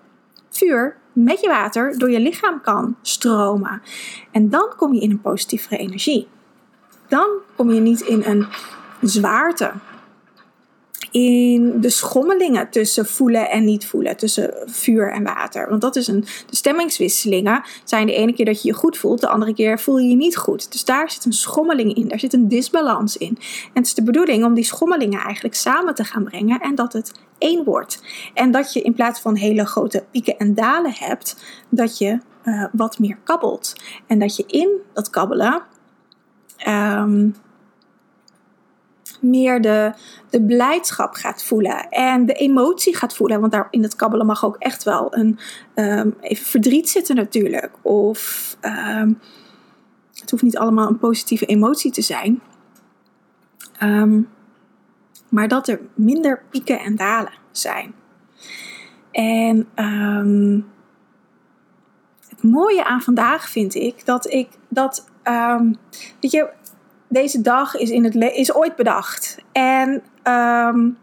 vuur 0.50 0.96
met 1.12 1.40
je 1.40 1.48
water 1.48 1.98
door 1.98 2.10
je 2.10 2.20
lichaam 2.20 2.60
kan 2.60 2.96
stromen. 3.02 3.82
En 4.30 4.50
dan 4.50 4.72
kom 4.76 4.94
je 4.94 5.00
in 5.00 5.10
een 5.10 5.20
positievere 5.20 5.76
energie. 5.76 6.28
Dan 7.08 7.28
kom 7.56 7.70
je 7.70 7.80
niet 7.80 8.00
in 8.00 8.22
een 8.24 8.46
zwaarte. 9.00 9.72
In 11.10 11.80
de 11.80 11.90
schommelingen 11.90 12.70
tussen 12.70 13.06
voelen 13.06 13.50
en 13.50 13.64
niet 13.64 13.86
voelen, 13.86 14.16
tussen 14.16 14.54
vuur 14.66 15.12
en 15.12 15.22
water. 15.22 15.68
Want 15.68 15.80
dat 15.80 15.96
is 15.96 16.06
een. 16.06 16.20
De 16.20 16.56
stemmingswisselingen 16.56 17.62
zijn 17.84 18.06
de 18.06 18.12
ene 18.12 18.32
keer 18.32 18.44
dat 18.44 18.62
je 18.62 18.68
je 18.68 18.74
goed 18.74 18.98
voelt, 18.98 19.20
de 19.20 19.28
andere 19.28 19.54
keer 19.54 19.80
voel 19.80 19.98
je 19.98 20.08
je 20.08 20.16
niet 20.16 20.36
goed. 20.36 20.72
Dus 20.72 20.84
daar 20.84 21.10
zit 21.10 21.24
een 21.24 21.32
schommeling 21.32 21.94
in, 21.94 22.08
daar 22.08 22.18
zit 22.18 22.32
een 22.32 22.48
disbalans 22.48 23.16
in. 23.16 23.38
En 23.38 23.70
het 23.72 23.86
is 23.86 23.94
de 23.94 24.02
bedoeling 24.02 24.44
om 24.44 24.54
die 24.54 24.64
schommelingen 24.64 25.20
eigenlijk 25.20 25.54
samen 25.54 25.94
te 25.94 26.04
gaan 26.04 26.24
brengen 26.24 26.60
en 26.60 26.74
dat 26.74 26.92
het 26.92 27.12
één 27.38 27.64
wordt. 27.64 28.02
En 28.34 28.50
dat 28.50 28.72
je 28.72 28.82
in 28.82 28.94
plaats 28.94 29.20
van 29.20 29.34
hele 29.34 29.66
grote 29.66 30.04
pieken 30.10 30.38
en 30.38 30.54
dalen 30.54 30.92
hebt, 30.94 31.36
dat 31.68 31.98
je 31.98 32.18
uh, 32.44 32.64
wat 32.72 32.98
meer 32.98 33.18
kabbelt. 33.24 33.72
En 34.06 34.18
dat 34.18 34.36
je 34.36 34.44
in 34.46 34.68
dat 34.92 35.10
kabbelen 35.10 35.62
um, 36.68 37.34
meer 39.20 39.60
de, 39.60 39.92
de 40.30 40.42
blijdschap 40.42 41.14
gaat 41.14 41.44
voelen 41.44 41.88
en 41.88 42.26
de 42.26 42.32
emotie 42.32 42.96
gaat 42.96 43.14
voelen. 43.14 43.40
Want 43.40 43.52
daar 43.52 43.66
in 43.70 43.82
het 43.82 43.96
kabbelen 43.96 44.26
mag 44.26 44.44
ook 44.44 44.56
echt 44.56 44.82
wel 44.82 45.16
een 45.16 45.38
um, 45.74 46.14
even 46.20 46.46
verdriet 46.46 46.88
zitten 46.88 47.16
natuurlijk. 47.16 47.70
Of 47.82 48.56
um, 48.60 49.20
het 50.20 50.30
hoeft 50.30 50.42
niet 50.42 50.58
allemaal 50.58 50.88
een 50.88 50.98
positieve 50.98 51.46
emotie 51.46 51.92
te 51.92 52.02
zijn. 52.02 52.40
Um, 53.82 54.28
maar 55.28 55.48
dat 55.48 55.68
er 55.68 55.80
minder 55.94 56.42
pieken 56.50 56.78
en 56.78 56.96
dalen 56.96 57.32
zijn. 57.50 57.94
En 59.10 59.68
het 62.28 62.42
mooie 62.42 62.84
aan 62.84 63.02
vandaag 63.02 63.48
vind 63.48 63.74
ik 63.74 64.06
dat 64.06 64.32
ik 64.32 64.48
dat, 64.68 65.08
um, 65.24 65.76
weet 66.20 66.30
je, 66.30 66.50
deze 67.10 67.40
dag 67.40 67.76
is, 67.76 67.90
in 67.90 68.04
het 68.04 68.14
is 68.14 68.54
ooit 68.54 68.76
bedacht. 68.76 69.38
En 69.52 70.02
um, 70.24 70.98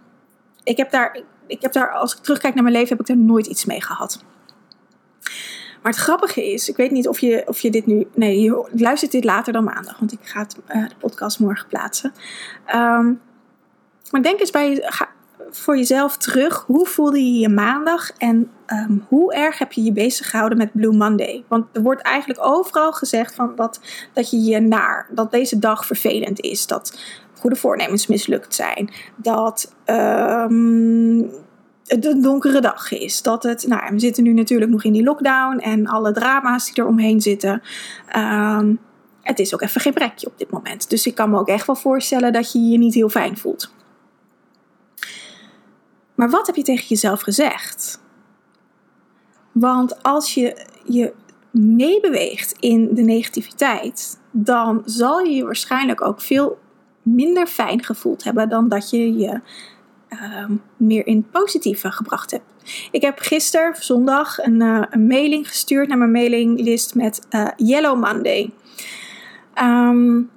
ik 0.64 0.78
heb 0.78 0.92
daar, 0.92 1.20
ik 1.48 1.62
heb 1.62 1.72
daar, 1.72 1.92
als 1.92 2.16
ik 2.16 2.24
terugkijk 2.24 2.54
naar 2.54 2.64
mijn 2.64 2.76
leven, 2.76 2.90
heb 2.90 3.00
ik 3.00 3.16
daar 3.16 3.26
nooit 3.26 3.46
iets 3.46 3.66
mee 3.66 3.82
gehad. 3.82 4.24
Maar 5.82 5.92
het 5.92 6.02
grappige 6.02 6.52
is, 6.54 6.70
ik 6.70 6.76
weet 6.76 6.92
niet 6.92 7.08
of 7.08 7.20
je, 7.20 7.44
of 7.46 7.60
je 7.60 7.72
dit 7.72 7.86
nu. 7.86 8.08
Nee, 8.16 8.42
je 8.42 8.70
luistert 8.72 9.12
dit 9.12 9.24
later 9.24 9.54
dan 9.54 9.64
maandag, 9.64 10.00
want 10.00 10.12
ik 10.12 10.20
ga 10.22 10.40
het, 10.40 10.58
uh, 10.76 10.88
de 10.88 10.96
podcast 11.00 11.40
morgen 11.40 11.68
plaatsen. 11.68 12.14
Um, 12.76 13.22
maar 14.12 14.22
denk 14.22 14.40
eens 14.40 14.52
bij, 14.52 14.84
ga 14.86 15.10
voor 15.50 15.78
jezelf 15.78 16.18
terug. 16.18 16.64
Hoe 16.66 16.86
voelde 16.86 17.20
je 17.20 17.40
je 17.40 17.50
maandag 17.50 18.12
en 18.18 18.52
um, 18.68 19.06
hoe 19.08 19.34
erg 19.34 19.58
heb 19.58 19.72
je 19.72 19.84
je 19.84 19.92
bezig 19.92 20.30
gehouden 20.30 20.58
met 20.58 20.72
Blue 20.74 20.96
Monday? 20.96 21.44
Want 21.48 21.66
er 21.74 21.82
wordt 21.82 22.02
eigenlijk 22.02 22.46
overal 22.46 22.92
gezegd 22.92 23.36
van 23.36 23.56
dat, 23.56 23.80
dat 24.14 24.30
je 24.30 24.38
je 24.38 24.60
naar, 24.60 25.08
dat 25.12 25.32
deze 25.32 25.60
dag 25.60 25.86
vervelend 25.86 26.42
is. 26.42 26.68
Dat 26.68 27.00
goede 27.40 27.56
voornemens 27.56 28.08
mislukt 28.08 28.56
zijn. 28.56 28.90
Dat 29.16 29.74
um, 29.86 31.30
het 31.86 32.06
een 32.06 32.22
donkere 32.22 32.62
dag 32.62 32.92
is. 32.92 33.22
Dat 33.22 33.44
het, 33.44 33.68
nou, 33.68 33.94
we 33.94 34.00
zitten 34.00 34.24
nu 34.24 34.34
natuurlijk 34.34 34.72
nog 34.72 34.84
in 34.84 34.94
die 34.94 35.04
lockdown 35.04 35.58
en 35.58 35.88
alle 35.88 36.12
drama's 36.12 36.66
die 36.66 36.84
er 36.84 36.90
omheen 36.90 37.22
zitten. 37.22 37.62
Um, 38.16 38.80
het 39.22 39.40
is 39.40 39.54
ook 39.54 39.62
even 39.62 39.82
geen 39.82 39.94
brekje 39.94 40.28
op 40.28 40.38
dit 40.38 40.52
moment. 40.52 40.90
Dus 40.90 41.08
ik 41.08 41.16
kan 41.16 41.30
me 41.30 41.40
ook 41.40 41.48
echt 41.48 41.66
wel 41.68 41.76
voorstellen 41.76 42.34
dat 42.34 42.52
je 42.52 42.60
je 42.60 42.78
niet 42.78 42.94
heel 42.94 43.10
fijn 43.10 43.38
voelt. 43.38 43.74
Maar 46.16 46.30
wat 46.30 46.48
heb 46.48 46.56
je 46.56 46.64
tegen 46.64 46.88
jezelf 46.88 47.22
gezegd? 47.22 48.00
Want 49.60 50.04
als 50.04 50.34
je 50.34 50.66
je 50.84 51.14
meebeweegt 51.52 52.56
in 52.60 52.94
de 52.94 53.02
negativiteit, 53.02 54.20
dan 54.32 54.82
zal 54.86 55.20
je 55.20 55.32
je 55.32 55.44
waarschijnlijk 55.44 56.02
ook 56.02 56.22
veel 56.22 56.60
minder 57.02 57.48
fijn 57.48 57.84
gevoeld 57.84 58.24
hebben 58.24 58.50
dan 58.50 58.70
dat 58.70 58.90
je 58.90 59.18
je 59.18 59.42
uh, 60.10 60.50
meer 60.78 61.08
in 61.08 61.28
positieve 61.32 61.92
gebracht 61.92 62.32
hebt. 62.32 62.44
Ik 62.92 63.02
heb 63.02 63.20
gisteren, 63.20 63.76
zondag, 63.76 64.38
een, 64.38 64.62
uh, 64.62 64.84
een 64.90 65.08
mailing 65.08 65.48
gestuurd 65.48 65.88
naar 65.88 65.98
mijn 65.98 66.12
mailinglist 66.12 66.96
met 66.96 67.28
uh, 67.30 67.48
Yellow 67.56 68.00
Monday. 68.00 68.54
Um, 69.62 70.30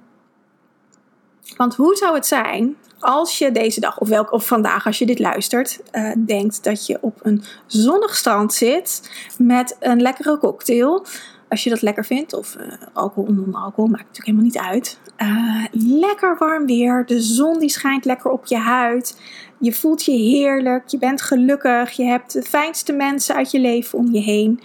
want 1.57 1.75
hoe 1.75 1.95
zou 1.95 2.15
het 2.15 2.25
zijn 2.25 2.75
als 3.01 3.37
je 3.37 3.51
deze 3.51 3.79
dag, 3.79 3.99
of, 3.99 4.07
welk, 4.07 4.31
of 4.31 4.47
vandaag 4.47 4.85
als 4.85 4.99
je 4.99 5.05
dit 5.05 5.19
luistert, 5.19 5.79
uh, 5.91 6.11
denkt 6.25 6.63
dat 6.63 6.85
je 6.85 6.97
op 7.01 7.19
een 7.21 7.43
zonnig 7.65 8.15
strand 8.15 8.53
zit 8.53 9.11
met 9.37 9.77
een 9.79 10.01
lekkere 10.01 10.37
cocktail. 10.37 11.05
Als 11.49 11.63
je 11.63 11.69
dat 11.69 11.81
lekker 11.81 12.05
vindt, 12.05 12.33
of 12.33 12.55
uh, 12.55 12.63
alcohol, 12.93 13.33
non-alcohol, 13.33 13.89
maakt 13.89 14.05
natuurlijk 14.07 14.25
helemaal 14.25 14.45
niet 14.45 14.57
uit. 14.57 14.99
Uh, 15.17 15.65
lekker 15.99 16.35
warm 16.39 16.65
weer, 16.65 17.05
de 17.05 17.21
zon 17.21 17.59
die 17.59 17.69
schijnt 17.69 18.05
lekker 18.05 18.31
op 18.31 18.45
je 18.45 18.57
huid. 18.57 19.21
Je 19.59 19.73
voelt 19.73 20.03
je 20.05 20.11
heerlijk, 20.11 20.87
je 20.87 20.97
bent 20.97 21.21
gelukkig, 21.21 21.91
je 21.91 22.03
hebt 22.03 22.33
de 22.33 22.43
fijnste 22.43 22.93
mensen 22.93 23.35
uit 23.35 23.51
je 23.51 23.59
leven 23.59 23.99
om 23.99 24.13
je 24.13 24.19
heen. 24.19 24.61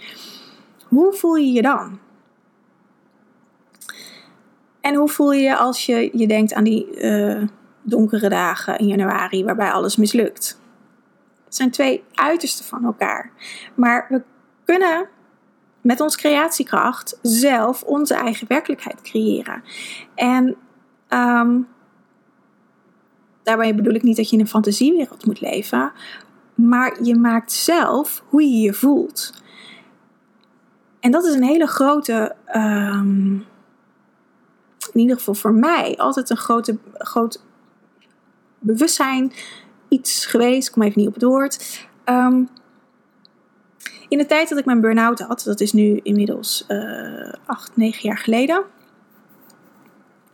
Hoe 0.87 1.13
voel 1.13 1.35
je 1.35 1.51
je 1.51 1.61
dan? 1.61 1.99
En 4.81 4.95
hoe 4.95 5.09
voel 5.09 5.31
je 5.31 5.41
je 5.41 5.57
als 5.57 5.85
je, 5.85 6.09
je 6.13 6.27
denkt 6.27 6.53
aan 6.53 6.63
die 6.63 6.87
donkere 7.89 8.29
dagen 8.29 8.77
in 8.77 8.87
januari 8.87 9.43
waarbij 9.43 9.71
alles 9.71 9.95
mislukt. 9.95 10.59
Het 11.45 11.55
zijn 11.55 11.71
twee 11.71 12.03
uitersten 12.13 12.65
van 12.65 12.85
elkaar. 12.85 13.31
Maar 13.75 14.05
we 14.09 14.21
kunnen 14.65 15.07
met 15.81 16.01
onze 16.01 16.17
creatiekracht 16.17 17.19
zelf 17.21 17.83
onze 17.83 18.13
eigen 18.13 18.47
werkelijkheid 18.47 19.01
creëren. 19.01 19.63
En 20.15 20.55
um, 21.09 21.67
daarbij 23.43 23.75
bedoel 23.75 23.93
ik 23.93 24.03
niet 24.03 24.17
dat 24.17 24.29
je 24.29 24.35
in 24.35 24.41
een 24.41 24.47
fantasiewereld 24.47 25.25
moet 25.25 25.41
leven, 25.41 25.91
maar 26.55 27.03
je 27.03 27.15
maakt 27.15 27.51
zelf 27.51 28.23
hoe 28.29 28.41
je 28.41 28.57
je 28.57 28.73
voelt. 28.73 29.33
En 30.99 31.11
dat 31.11 31.25
is 31.25 31.33
een 31.33 31.43
hele 31.43 31.67
grote, 31.67 32.35
um, 32.55 33.45
in 34.93 34.99
ieder 34.99 35.17
geval 35.17 35.33
voor 35.33 35.53
mij, 35.53 35.97
altijd 35.97 36.29
een 36.29 36.37
grote, 36.37 36.77
groot 36.93 37.43
bewustzijn 38.67 39.31
iets 39.87 40.25
geweest. 40.25 40.67
Ik 40.67 40.73
kom 40.73 40.81
even 40.81 40.99
niet 40.99 41.07
op 41.07 41.13
het 41.13 41.23
woord. 41.23 41.85
Um, 42.05 42.49
in 44.09 44.17
de 44.17 44.25
tijd 44.25 44.49
dat 44.49 44.57
ik 44.57 44.65
mijn 44.65 44.81
burn-out 44.81 45.19
had, 45.19 45.41
dat 45.45 45.59
is 45.59 45.73
nu 45.73 45.99
inmiddels 46.03 46.65
uh, 46.67 47.33
acht, 47.45 47.71
negen 47.77 48.09
jaar 48.09 48.17
geleden, 48.17 48.63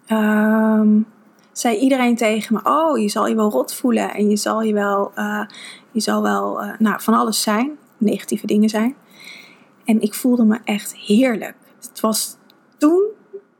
um, 0.07 1.05
zei 1.51 1.77
iedereen 1.77 2.15
tegen 2.15 2.53
me: 2.55 2.69
Oh, 2.69 2.97
je 2.97 3.09
zal 3.09 3.27
je 3.27 3.35
wel 3.35 3.49
rot 3.49 3.73
voelen 3.73 4.13
en 4.13 4.29
je 4.29 4.35
zal 4.35 4.61
je 4.61 4.73
wel, 4.73 5.11
uh, 5.15 5.45
je 5.91 5.99
zal 5.99 6.21
wel 6.21 6.63
uh, 6.63 6.73
nou, 6.79 7.01
van 7.01 7.13
alles 7.13 7.41
zijn, 7.41 7.77
negatieve 7.97 8.47
dingen 8.47 8.69
zijn. 8.69 8.95
En 9.85 10.01
ik 10.01 10.13
voelde 10.13 10.43
me 10.43 10.59
echt 10.63 10.95
heerlijk. 10.95 11.55
Het 11.81 11.99
was 11.99 12.37
toen 12.77 13.05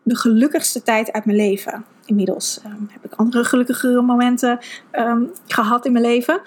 de 0.03 0.15
gelukkigste 0.15 0.83
tijd 0.83 1.11
uit 1.11 1.25
mijn 1.25 1.37
leven. 1.37 1.85
Inmiddels 2.13 2.59
um, 2.65 2.89
heb 2.91 3.05
ik 3.05 3.13
andere 3.15 3.43
gelukkige 3.43 4.01
momenten 4.01 4.59
um, 4.91 5.31
gehad 5.47 5.85
in 5.85 5.91
mijn 5.91 6.05
leven. 6.05 6.41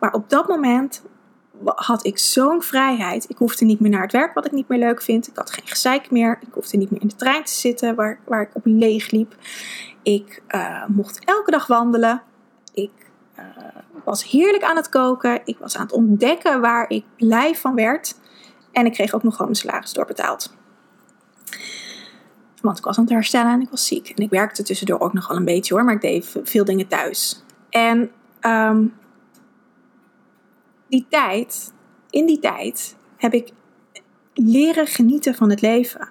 Maar 0.00 0.12
op 0.12 0.30
dat 0.30 0.48
moment 0.48 1.02
had 1.64 2.06
ik 2.06 2.18
zo'n 2.18 2.62
vrijheid. 2.62 3.30
Ik 3.30 3.36
hoefde 3.36 3.64
niet 3.64 3.80
meer 3.80 3.90
naar 3.90 4.02
het 4.02 4.12
werk 4.12 4.34
wat 4.34 4.46
ik 4.46 4.52
niet 4.52 4.68
meer 4.68 4.78
leuk 4.78 5.02
vind. 5.02 5.28
Ik 5.28 5.36
had 5.36 5.50
geen 5.50 5.66
gezeik 5.66 6.10
meer. 6.10 6.38
Ik 6.40 6.54
hoefde 6.54 6.76
niet 6.76 6.90
meer 6.90 7.00
in 7.00 7.08
de 7.08 7.16
trein 7.16 7.44
te 7.44 7.52
zitten 7.52 7.94
waar, 7.94 8.18
waar 8.24 8.42
ik 8.42 8.50
op 8.52 8.62
leeg 8.64 9.10
liep. 9.10 9.34
Ik 10.02 10.42
uh, 10.48 10.86
mocht 10.86 11.24
elke 11.24 11.50
dag 11.50 11.66
wandelen. 11.66 12.22
Ik 12.74 12.92
uh, 13.38 13.44
was 14.04 14.30
heerlijk 14.30 14.62
aan 14.62 14.76
het 14.76 14.88
koken. 14.88 15.40
Ik 15.44 15.58
was 15.58 15.76
aan 15.76 15.82
het 15.82 15.92
ontdekken 15.92 16.60
waar 16.60 16.90
ik 16.90 17.04
blij 17.16 17.54
van 17.54 17.74
werd. 17.74 18.14
En 18.72 18.86
ik 18.86 18.92
kreeg 18.92 19.14
ook 19.14 19.22
nog 19.22 19.32
gewoon 19.32 19.50
mijn 19.50 19.62
salaris 19.62 19.92
doorbetaald. 19.92 20.56
Want 22.62 22.78
ik 22.78 22.84
was 22.84 22.98
aan 22.98 23.04
het 23.04 23.12
herstellen 23.12 23.52
en 23.52 23.60
ik 23.60 23.70
was 23.70 23.86
ziek. 23.86 24.08
En 24.08 24.22
ik 24.22 24.30
werkte 24.30 24.62
tussendoor 24.62 25.00
ook 25.00 25.12
nog 25.12 25.28
wel 25.28 25.36
een 25.36 25.44
beetje 25.44 25.74
hoor, 25.74 25.84
maar 25.84 25.94
ik 25.94 26.00
deed 26.00 26.36
veel 26.44 26.64
dingen 26.64 26.86
thuis. 26.86 27.44
En 27.70 28.10
um, 28.40 28.94
die 30.88 31.06
tijd, 31.08 31.72
in 32.10 32.26
die 32.26 32.38
tijd, 32.38 32.96
heb 33.16 33.32
ik 33.32 33.52
leren 34.34 34.86
genieten 34.86 35.34
van 35.34 35.50
het 35.50 35.60
leven. 35.60 36.08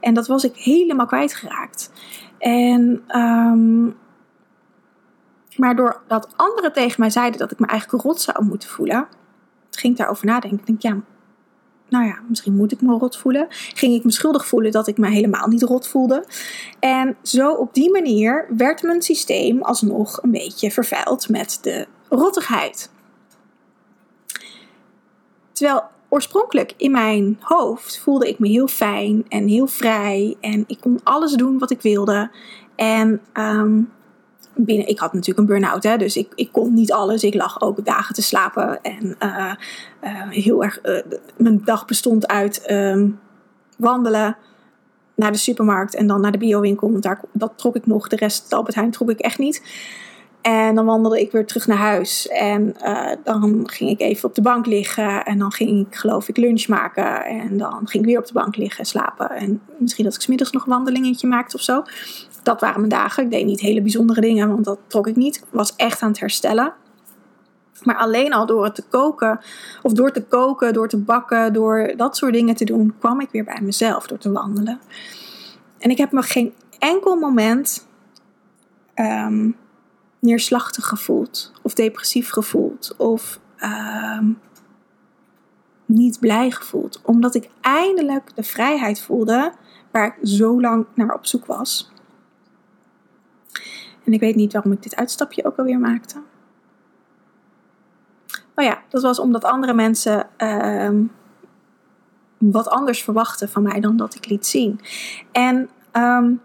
En 0.00 0.14
dat 0.14 0.26
was 0.26 0.44
ik 0.44 0.56
helemaal 0.56 1.06
kwijtgeraakt. 1.06 1.90
En, 2.38 3.02
um, 3.20 3.96
maar 5.56 5.76
doordat 5.76 6.32
anderen 6.36 6.72
tegen 6.72 7.00
mij 7.00 7.10
zeiden 7.10 7.38
dat 7.38 7.50
ik 7.50 7.58
me 7.58 7.66
eigenlijk 7.66 8.02
rot 8.02 8.20
zou 8.20 8.44
moeten 8.44 8.68
voelen, 8.68 9.08
ging 9.70 9.92
ik 9.92 9.98
daarover 9.98 10.26
nadenken. 10.26 10.58
Ik 10.58 10.66
denk, 10.66 10.82
ja, 10.82 11.00
nou 11.88 12.06
ja, 12.06 12.18
misschien 12.28 12.56
moet 12.56 12.72
ik 12.72 12.80
me 12.80 12.98
rot 12.98 13.16
voelen. 13.16 13.46
Ging 13.50 13.94
ik 13.94 14.04
me 14.04 14.12
schuldig 14.12 14.46
voelen 14.46 14.72
dat 14.72 14.86
ik 14.86 14.98
me 14.98 15.08
helemaal 15.08 15.48
niet 15.48 15.62
rot 15.62 15.88
voelde. 15.88 16.24
En 16.80 17.16
zo 17.22 17.52
op 17.52 17.74
die 17.74 17.90
manier 17.90 18.46
werd 18.56 18.82
mijn 18.82 19.02
systeem 19.02 19.62
alsnog 19.62 20.22
een 20.22 20.30
beetje 20.30 20.70
vervuild 20.70 21.28
met 21.28 21.58
de 21.62 21.86
rottigheid. 22.08 22.90
Terwijl 25.52 25.82
oorspronkelijk 26.08 26.74
in 26.76 26.90
mijn 26.90 27.38
hoofd 27.40 27.98
voelde 27.98 28.28
ik 28.28 28.38
me 28.38 28.48
heel 28.48 28.66
fijn 28.66 29.24
en 29.28 29.48
heel 29.48 29.66
vrij. 29.66 30.36
En 30.40 30.64
ik 30.66 30.80
kon 30.80 31.00
alles 31.02 31.32
doen 31.32 31.58
wat 31.58 31.70
ik 31.70 31.82
wilde. 31.82 32.30
En 32.76 33.20
um, 33.34 33.92
binnen, 34.56 34.88
ik 34.88 34.98
had 34.98 35.12
natuurlijk 35.12 35.38
een 35.38 35.54
burn-out, 35.54 35.82
hè, 35.82 35.96
dus 35.96 36.16
ik, 36.16 36.32
ik 36.34 36.52
kon 36.52 36.74
niet 36.74 36.92
alles. 36.92 37.24
Ik 37.24 37.34
lag 37.34 37.60
ook 37.60 37.84
dagen 37.84 38.14
te 38.14 38.22
slapen. 38.22 38.82
En 38.82 39.16
uh, 39.22 39.52
uh, 40.04 40.28
heel 40.28 40.64
erg, 40.64 40.78
uh, 40.84 41.00
mijn 41.36 41.60
dag 41.64 41.84
bestond 41.84 42.26
uit 42.26 42.70
um, 42.70 43.18
wandelen 43.78 44.36
naar 45.14 45.32
de 45.32 45.38
supermarkt 45.38 45.94
en 45.94 46.06
dan 46.06 46.20
naar 46.20 46.32
de 46.32 46.38
biowinkel. 46.38 46.90
Want 46.90 47.02
daar, 47.02 47.20
dat 47.32 47.52
trok 47.56 47.76
ik 47.76 47.86
nog. 47.86 48.08
De 48.08 48.16
rest, 48.16 48.52
Albert 48.52 48.74
Heijn, 48.74 48.90
trok 48.90 49.10
ik 49.10 49.20
echt 49.20 49.38
niet. 49.38 49.62
En 50.42 50.74
dan 50.74 50.84
wandelde 50.84 51.20
ik 51.20 51.32
weer 51.32 51.46
terug 51.46 51.66
naar 51.66 51.76
huis. 51.76 52.28
En 52.28 52.76
dan 53.24 53.68
ging 53.70 53.90
ik 53.90 54.00
even 54.00 54.28
op 54.28 54.34
de 54.34 54.42
bank 54.42 54.66
liggen. 54.66 55.24
En 55.24 55.38
dan 55.38 55.52
ging 55.52 55.86
ik, 55.86 55.94
geloof 55.94 56.28
ik, 56.28 56.36
lunch 56.36 56.68
maken. 56.68 57.24
En 57.24 57.56
dan 57.56 57.80
ging 57.84 58.02
ik 58.02 58.08
weer 58.08 58.18
op 58.18 58.26
de 58.26 58.32
bank 58.32 58.56
liggen 58.56 58.78
en 58.78 58.86
slapen. 58.86 59.30
En 59.30 59.60
misschien 59.78 60.04
dat 60.04 60.14
ik 60.14 60.20
smiddags 60.20 60.50
nog 60.50 60.62
een 60.66 60.72
wandelingetje 60.72 61.26
maakte 61.26 61.56
of 61.56 61.62
zo. 61.62 61.82
Dat 62.46 62.60
waren 62.60 62.78
mijn 62.78 62.92
dagen. 62.92 63.24
Ik 63.24 63.30
deed 63.30 63.44
niet 63.44 63.60
hele 63.60 63.82
bijzondere 63.82 64.20
dingen, 64.20 64.48
want 64.48 64.64
dat 64.64 64.78
trok 64.86 65.06
ik 65.06 65.16
niet. 65.16 65.36
Ik 65.36 65.44
was 65.50 65.76
echt 65.76 66.02
aan 66.02 66.08
het 66.08 66.20
herstellen. 66.20 66.74
Maar 67.82 67.96
alleen 67.96 68.32
al 68.32 68.46
door 68.46 68.64
het 68.64 68.74
te 68.74 68.84
koken, 68.88 69.40
of 69.82 69.92
door 69.92 70.12
te 70.12 70.24
koken, 70.24 70.72
door 70.72 70.88
te 70.88 70.96
bakken, 70.96 71.52
door 71.52 71.92
dat 71.96 72.16
soort 72.16 72.32
dingen 72.32 72.54
te 72.54 72.64
doen, 72.64 72.94
kwam 72.98 73.20
ik 73.20 73.28
weer 73.30 73.44
bij 73.44 73.60
mezelf 73.62 74.06
door 74.06 74.18
te 74.18 74.32
wandelen. 74.32 74.80
En 75.78 75.90
ik 75.90 75.98
heb 75.98 76.12
me 76.12 76.22
geen 76.22 76.54
enkel 76.78 77.16
moment 77.16 77.86
um, 78.94 79.56
neerslachtig 80.18 80.86
gevoeld, 80.86 81.52
of 81.62 81.74
depressief 81.74 82.30
gevoeld, 82.30 82.94
of 82.96 83.40
um, 84.18 84.38
niet 85.84 86.20
blij 86.20 86.50
gevoeld. 86.50 87.00
Omdat 87.02 87.34
ik 87.34 87.48
eindelijk 87.60 88.36
de 88.36 88.42
vrijheid 88.42 89.00
voelde 89.00 89.52
waar 89.90 90.06
ik 90.06 90.28
zo 90.28 90.60
lang 90.60 90.86
naar 90.94 91.14
op 91.14 91.26
zoek 91.26 91.46
was. 91.46 91.94
En 94.06 94.12
ik 94.12 94.20
weet 94.20 94.34
niet 94.34 94.52
waarom 94.52 94.72
ik 94.72 94.82
dit 94.82 94.96
uitstapje 94.96 95.44
ook 95.44 95.56
alweer 95.56 95.78
maakte. 95.78 96.22
Maar 98.54 98.64
ja, 98.64 98.82
dat 98.88 99.02
was 99.02 99.18
omdat 99.18 99.44
andere 99.44 99.74
mensen 99.74 100.26
uh, 100.38 100.90
wat 102.38 102.68
anders 102.68 103.02
verwachten 103.02 103.48
van 103.48 103.62
mij 103.62 103.80
dan 103.80 103.96
dat 103.96 104.14
ik 104.14 104.28
liet 104.28 104.46
zien. 104.46 104.80
En 105.32 105.68
um, 105.92 106.40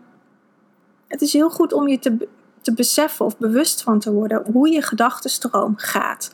het 1.08 1.22
is 1.22 1.34
heel 1.34 1.50
goed 1.50 1.74
om 1.74 1.88
je 1.88 2.00
te, 2.00 2.28
te 2.62 2.74
beseffen 2.74 3.26
of 3.26 3.38
bewust 3.38 3.84
van 3.84 4.00
te 4.00 4.12
worden 4.12 4.44
hoe 4.52 4.70
je 4.70 4.82
gedachtenstroom 4.82 5.74
gaat. 5.78 6.34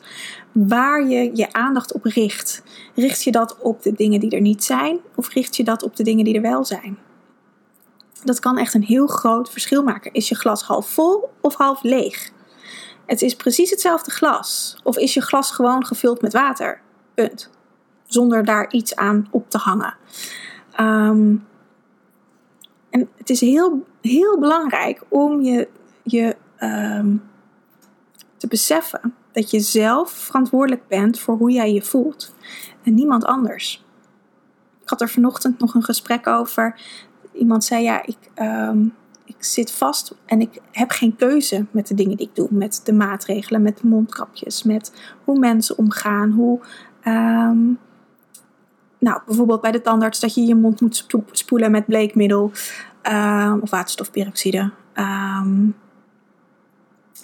Waar 0.52 1.06
je 1.06 1.30
je 1.34 1.52
aandacht 1.52 1.92
op 1.92 2.04
richt. 2.04 2.62
Richt 2.94 3.22
je 3.22 3.32
dat 3.32 3.58
op 3.58 3.82
de 3.82 3.92
dingen 3.92 4.20
die 4.20 4.30
er 4.30 4.40
niet 4.40 4.64
zijn 4.64 4.98
of 5.14 5.28
richt 5.28 5.56
je 5.56 5.64
dat 5.64 5.82
op 5.82 5.96
de 5.96 6.02
dingen 6.02 6.24
die 6.24 6.34
er 6.34 6.42
wel 6.42 6.64
zijn? 6.64 6.98
Dat 8.24 8.38
kan 8.40 8.58
echt 8.58 8.74
een 8.74 8.82
heel 8.82 9.06
groot 9.06 9.50
verschil 9.50 9.82
maken. 9.82 10.12
Is 10.12 10.28
je 10.28 10.34
glas 10.34 10.62
half 10.62 10.90
vol 10.90 11.30
of 11.40 11.54
half 11.54 11.82
leeg? 11.82 12.30
Het 13.06 13.22
is 13.22 13.36
precies 13.36 13.70
hetzelfde 13.70 14.10
glas. 14.10 14.78
Of 14.82 14.96
is 14.96 15.14
je 15.14 15.22
glas 15.22 15.50
gewoon 15.50 15.86
gevuld 15.86 16.20
met 16.20 16.32
water? 16.32 16.80
Punt. 17.14 17.50
Zonder 18.06 18.44
daar 18.44 18.70
iets 18.70 18.96
aan 18.96 19.28
op 19.30 19.50
te 19.50 19.58
hangen. 19.58 19.96
Um, 20.80 21.46
en 22.90 23.08
het 23.16 23.30
is 23.30 23.40
heel, 23.40 23.86
heel 24.00 24.38
belangrijk 24.38 25.02
om 25.08 25.40
je, 25.40 25.68
je 26.02 26.36
um, 26.60 27.22
te 28.36 28.46
beseffen 28.46 29.14
dat 29.32 29.50
je 29.50 29.60
zelf 29.60 30.10
verantwoordelijk 30.10 30.88
bent 30.88 31.20
voor 31.20 31.36
hoe 31.36 31.50
jij 31.50 31.72
je 31.72 31.82
voelt. 31.82 32.34
En 32.82 32.94
niemand 32.94 33.24
anders. 33.24 33.84
Ik 34.82 34.88
had 34.88 35.00
er 35.00 35.08
vanochtend 35.08 35.58
nog 35.58 35.74
een 35.74 35.84
gesprek 35.84 36.26
over 36.26 36.80
iemand 37.38 37.64
zei: 37.64 37.82
Ja, 37.82 38.02
ik, 38.06 38.16
um, 38.34 38.94
ik 39.24 39.44
zit 39.44 39.72
vast 39.72 40.14
en 40.26 40.40
ik 40.40 40.60
heb 40.72 40.90
geen 40.90 41.16
keuze 41.16 41.66
met 41.70 41.86
de 41.86 41.94
dingen 41.94 42.16
die 42.16 42.26
ik 42.26 42.34
doe. 42.34 42.48
Met 42.50 42.80
de 42.84 42.92
maatregelen, 42.92 43.62
met 43.62 43.82
mondkapjes, 43.82 44.62
met 44.62 44.92
hoe 45.24 45.38
mensen 45.38 45.78
omgaan. 45.78 46.30
Hoe, 46.30 46.60
um, 47.04 47.78
nou, 48.98 49.20
bijvoorbeeld 49.26 49.60
bij 49.60 49.72
de 49.72 49.80
tandarts 49.80 50.20
dat 50.20 50.34
je 50.34 50.40
je 50.40 50.54
mond 50.54 50.80
moet 50.80 51.06
spoelen 51.32 51.70
met 51.70 51.86
bleekmiddel 51.86 52.50
um, 53.02 53.60
of 53.60 53.70
waterstofperoxide. 53.70 54.70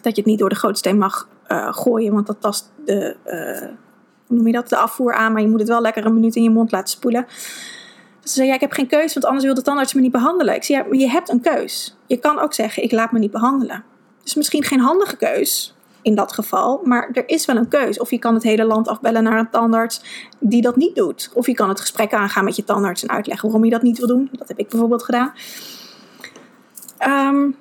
dat 0.03 0.16
je 0.16 0.20
het 0.20 0.24
niet 0.24 0.38
door 0.38 0.48
de 0.48 0.55
gootsteen 0.55 0.98
mag 0.98 1.29
uh, 1.48 1.72
gooien, 1.72 2.12
want 2.12 2.27
dat 2.27 2.40
tast 2.40 2.72
de, 2.85 3.16
uh, 3.27 3.68
hoe 4.27 4.37
noem 4.37 4.46
je 4.46 4.53
dat, 4.53 4.68
de 4.68 4.77
afvoer 4.77 5.14
aan. 5.14 5.33
Maar 5.33 5.42
je 5.42 5.48
moet 5.48 5.61
het 5.61 5.68
wel 5.68 5.81
lekker 5.81 6.07
een 6.07 6.14
minuut 6.14 6.37
in 6.37 6.42
je 6.42 6.50
mond 6.50 6.72
laten 6.72 6.88
spoelen. 6.88 7.27
Ze 8.24 8.32
zei, 8.32 8.48
ja, 8.48 8.54
ik 8.54 8.60
heb 8.60 8.72
geen 8.72 8.87
keus, 8.87 9.14
want 9.14 9.26
anders 9.26 9.44
wil 9.44 9.54
de 9.54 9.62
tandarts 9.62 9.94
me 9.94 10.00
niet 10.00 10.12
behandelen. 10.12 10.54
Ik 10.54 10.64
zei, 10.64 10.98
je 10.98 11.10
hebt 11.10 11.28
een 11.28 11.40
keus. 11.40 11.96
Je 12.06 12.16
kan 12.16 12.38
ook 12.38 12.54
zeggen, 12.54 12.82
ik 12.82 12.92
laat 12.92 13.12
me 13.12 13.18
niet 13.18 13.30
behandelen. 13.30 13.84
Dus 14.22 14.34
misschien 14.34 14.64
geen 14.64 14.80
handige 14.80 15.16
keus 15.16 15.74
in 16.02 16.14
dat 16.14 16.32
geval, 16.32 16.80
maar 16.84 17.10
er 17.12 17.28
is 17.28 17.44
wel 17.44 17.56
een 17.56 17.68
keus. 17.68 17.98
Of 17.98 18.10
je 18.10 18.18
kan 18.18 18.34
het 18.34 18.42
hele 18.42 18.64
land 18.64 18.88
afbellen 18.88 19.22
naar 19.22 19.38
een 19.38 19.50
tandarts 19.50 20.02
die 20.38 20.62
dat 20.62 20.76
niet 20.76 20.94
doet. 20.94 21.30
Of 21.34 21.46
je 21.46 21.54
kan 21.54 21.68
het 21.68 21.80
gesprek 21.80 22.12
aangaan 22.12 22.44
met 22.44 22.56
je 22.56 22.64
tandarts 22.64 23.02
en 23.02 23.10
uitleggen 23.10 23.48
waarom 23.48 23.64
je 23.64 23.70
dat 23.70 23.82
niet 23.82 23.98
wil 23.98 24.06
doen. 24.06 24.28
Dat 24.32 24.48
heb 24.48 24.58
ik 24.58 24.68
bijvoorbeeld 24.68 25.02
gedaan. 25.02 25.32
Um, 27.08 27.56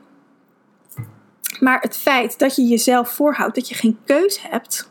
maar 1.60 1.82
het 1.82 1.98
feit 1.98 2.40
dat 2.40 2.56
je 2.56 2.64
jezelf 2.64 3.10
voorhoudt 3.10 3.56
dat 3.56 3.70
je 3.70 3.76
geen 3.76 4.00
keus 4.06 4.42
hebt, 4.42 4.90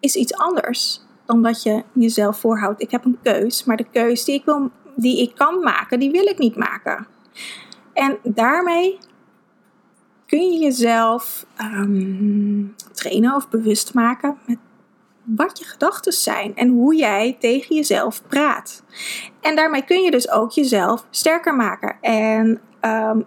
is 0.00 0.14
iets 0.14 0.34
anders 0.34 1.02
dan 1.24 1.42
dat 1.42 1.62
je 1.62 1.82
jezelf 1.92 2.38
voorhoudt. 2.38 2.82
Ik 2.82 2.90
heb 2.90 3.04
een 3.04 3.18
keus, 3.22 3.64
maar 3.64 3.76
de 3.76 3.86
keus 3.92 4.24
die 4.24 4.34
ik, 4.34 4.44
wil, 4.44 4.70
die 4.94 5.22
ik 5.22 5.34
kan 5.34 5.58
maken, 5.60 5.98
die 5.98 6.10
wil 6.10 6.26
ik 6.26 6.38
niet 6.38 6.56
maken. 6.56 7.06
En 7.92 8.18
daarmee 8.22 8.98
kun 10.26 10.52
je 10.52 10.58
jezelf 10.58 11.46
um, 11.60 12.74
trainen 12.92 13.34
of 13.34 13.48
bewust 13.48 13.94
maken 13.94 14.38
met 14.46 14.58
wat 15.24 15.58
je 15.58 15.64
gedachten 15.64 16.12
zijn 16.12 16.56
en 16.56 16.68
hoe 16.68 16.94
jij 16.94 17.36
tegen 17.40 17.76
jezelf 17.76 18.22
praat. 18.26 18.82
En 19.40 19.56
daarmee 19.56 19.84
kun 19.84 20.02
je 20.02 20.10
dus 20.10 20.30
ook 20.30 20.50
jezelf 20.50 21.06
sterker 21.10 21.54
maken 21.54 21.96
en 22.00 22.60
um, 22.80 23.24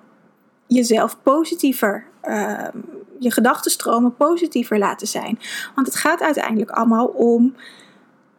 jezelf 0.67 1.17
positiever, 1.23 2.05
um, 2.29 2.85
je 3.19 3.31
gedachtenstromen 3.31 4.15
positiever 4.15 4.77
laten 4.77 5.07
zijn. 5.07 5.39
Want 5.75 5.87
het 5.87 5.95
gaat 5.95 6.21
uiteindelijk 6.21 6.71
allemaal 6.71 7.05
om 7.05 7.55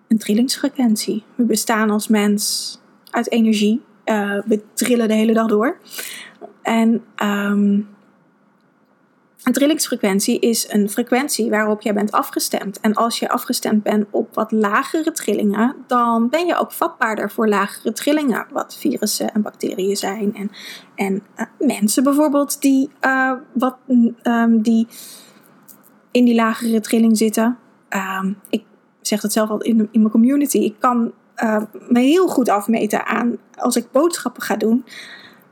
een 0.09 0.19
trillingsfrequentie. 0.19 1.25
We 1.35 1.45
bestaan 1.45 1.91
als 1.91 2.09
mens 2.09 2.75
uit 3.11 3.31
energie. 3.31 3.83
Uh, 4.05 4.41
we 4.47 4.63
trillen 4.75 5.09
de 5.09 5.15
hele 5.15 5.33
dag 5.33 5.47
door. 5.47 5.79
En 6.63 7.05
um, 7.23 7.89
een 9.43 9.53
trillingsfrequentie 9.53 10.39
is 10.39 10.67
een 10.71 10.91
frequentie 10.91 11.51
waarop 11.51 11.83
jij 11.83 11.95
bent 11.95 12.13
afgestemd. 12.13 12.81
En 12.81 12.95
als 12.95 13.19
je 13.19 13.29
afgestemd 13.29 13.83
bent 13.83 14.07
op 14.11 14.35
wat 14.35 14.53
lagere 14.53 15.13
trillingen, 15.13 15.77
dan 15.87 16.29
ben 16.29 16.47
je 16.47 16.57
ook 16.57 16.73
vatbaarder 16.73 17.31
voor 17.31 17.49
lagere 17.49 17.93
trillingen. 17.93 18.47
Wat 18.53 18.77
virussen 18.77 19.33
en 19.33 19.43
bacteriën 19.43 19.97
zijn. 19.97 20.35
En, 20.35 20.51
en 20.95 21.23
uh, 21.37 21.45
mensen 21.59 22.03
bijvoorbeeld 22.03 22.61
die, 22.61 22.91
uh, 23.01 23.33
wat, 23.53 23.77
um, 24.23 24.63
die 24.63 24.87
in 26.11 26.25
die 26.25 26.35
lagere 26.35 26.81
trilling 26.81 27.17
zitten. 27.17 27.59
Um, 28.21 28.39
ik 28.49 28.65
zeg 29.09 29.23
het 29.23 29.33
zelf 29.33 29.51
al 29.51 29.63
in, 29.63 29.79
in 29.91 30.01
mijn 30.01 30.13
community, 30.13 30.59
ik 30.59 30.75
kan 30.79 31.13
uh, 31.37 31.63
me 31.89 32.01
heel 32.01 32.29
goed 32.29 32.49
afmeten 32.49 33.07
aan 33.07 33.37
als 33.57 33.77
ik 33.77 33.91
boodschappen 33.93 34.43
ga 34.43 34.57
doen, 34.57 34.85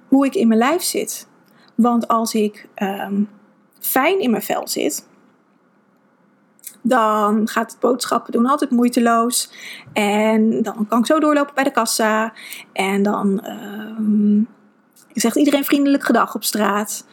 hoe 0.09 0.27
ik 0.27 0.35
in 0.35 0.49
mijn 0.49 0.61
lijf 0.61 0.83
zit. 0.83 1.29
Want 1.75 2.09
als 2.09 2.35
ik 2.35 2.69
um, 2.77 3.29
fijn 3.81 4.21
in 4.21 4.31
mijn 4.31 4.43
vel 4.43 4.69
zit, 4.69 5.07
dan 6.83 7.49
gaat 7.49 7.71
het 7.71 7.81
boodschappen 7.81 8.33
doen 8.33 8.47
altijd 8.47 8.71
moeiteloos. 8.71 9.53
En 9.93 10.63
dan 10.63 10.87
kan 10.89 10.99
ik 10.99 11.07
zo 11.07 11.19
doorlopen 11.19 11.55
bij 11.55 11.65
de 11.65 11.71
kassa. 11.71 12.33
En 12.73 13.03
dan 13.03 13.47
um, 13.47 14.49
zegt 15.13 15.37
iedereen 15.37 15.65
vriendelijk 15.65 16.05
gedag 16.05 16.35
op 16.35 16.45
straat. 16.45 17.07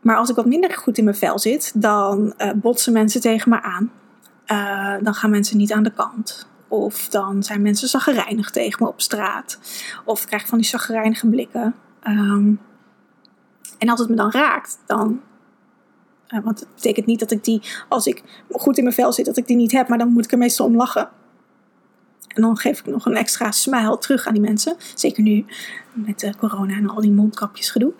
Maar 0.00 0.16
als 0.16 0.30
ik 0.30 0.36
wat 0.36 0.46
minder 0.46 0.74
goed 0.74 0.98
in 0.98 1.04
mijn 1.04 1.16
vel 1.16 1.38
zit, 1.38 1.72
dan 1.74 2.34
uh, 2.38 2.50
botsen 2.54 2.92
mensen 2.92 3.20
tegen 3.20 3.50
me 3.50 3.62
aan. 3.62 3.92
Uh, 4.52 4.94
dan 5.02 5.14
gaan 5.14 5.30
mensen 5.30 5.56
niet 5.56 5.72
aan 5.72 5.82
de 5.82 5.92
kant. 5.92 6.48
Of 6.68 7.08
dan 7.08 7.42
zijn 7.42 7.62
mensen 7.62 7.88
zaggerijnig 7.88 8.50
tegen 8.50 8.82
me 8.82 8.88
op 8.88 9.00
straat. 9.00 9.58
Of 10.04 10.20
ik 10.20 10.26
krijg 10.26 10.46
van 10.46 10.58
die 10.58 10.66
zaggerijnige 10.66 11.28
blikken. 11.28 11.74
Um, 12.08 12.60
en 13.78 13.88
als 13.88 14.00
het 14.00 14.08
me 14.08 14.14
dan 14.16 14.30
raakt, 14.30 14.78
dan. 14.86 15.20
Uh, 16.28 16.44
want 16.44 16.60
het 16.60 16.74
betekent 16.74 17.06
niet 17.06 17.20
dat 17.20 17.30
ik 17.30 17.44
die, 17.44 17.62
als 17.88 18.06
ik 18.06 18.44
goed 18.50 18.76
in 18.76 18.82
mijn 18.82 18.94
vel 18.94 19.12
zit, 19.12 19.24
dat 19.24 19.36
ik 19.36 19.46
die 19.46 19.56
niet 19.56 19.72
heb. 19.72 19.88
Maar 19.88 19.98
dan 19.98 20.12
moet 20.12 20.24
ik 20.24 20.32
er 20.32 20.38
meestal 20.38 20.66
om 20.66 20.76
lachen. 20.76 21.08
En 22.28 22.42
dan 22.42 22.56
geef 22.56 22.78
ik 22.78 22.86
nog 22.86 23.06
een 23.06 23.16
extra 23.16 23.50
smile 23.50 23.98
terug 23.98 24.26
aan 24.26 24.32
die 24.32 24.42
mensen. 24.42 24.76
Zeker 24.94 25.22
nu 25.22 25.44
met 25.92 26.32
corona 26.38 26.74
en 26.74 26.88
al 26.88 27.00
die 27.00 27.10
mondkapjes 27.10 27.70
gedoe. 27.70 27.92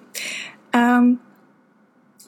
Um, 0.71 1.21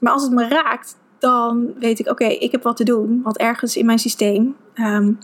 maar 0.01 0.13
als 0.13 0.23
het 0.23 0.33
me 0.33 0.49
raakt, 0.49 0.97
dan 1.21 1.73
weet 1.79 1.99
ik, 1.99 2.09
oké, 2.09 2.25
ik 2.25 2.53
heb 2.53 2.63
wat 2.63 2.77
te 2.77 2.85
doen. 2.85 3.21
Want 3.23 3.39
ergens 3.39 3.77
in 3.77 3.87
mijn 3.87 3.99
systeem 3.99 4.57
um, 4.75 5.19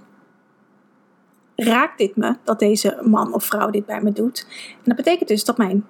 raakt 1.57 1.99
dit 1.99 2.17
me, 2.17 2.37
dat 2.45 2.59
deze 2.59 2.99
man 3.03 3.35
of 3.35 3.45
vrouw 3.45 3.71
dit 3.71 3.87
bij 3.87 4.01
me 4.03 4.13
doet. 4.13 4.47
En 4.73 4.83
dat 4.85 4.97
betekent 4.97 5.29
dus 5.29 5.45
dat 5.45 5.57
mijn 5.57 5.87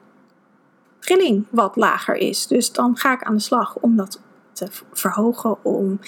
trilling 0.99 1.45
wat 1.51 1.77
lager 1.77 2.17
is. 2.17 2.47
Dus 2.47 2.73
dan 2.73 2.97
ga 2.97 3.13
ik 3.13 3.23
aan 3.23 3.35
de 3.35 3.41
slag 3.41 3.77
om 3.77 3.97
dat 3.97 4.21
te 4.53 4.69
verhogen, 4.93 5.65
om 5.65 5.99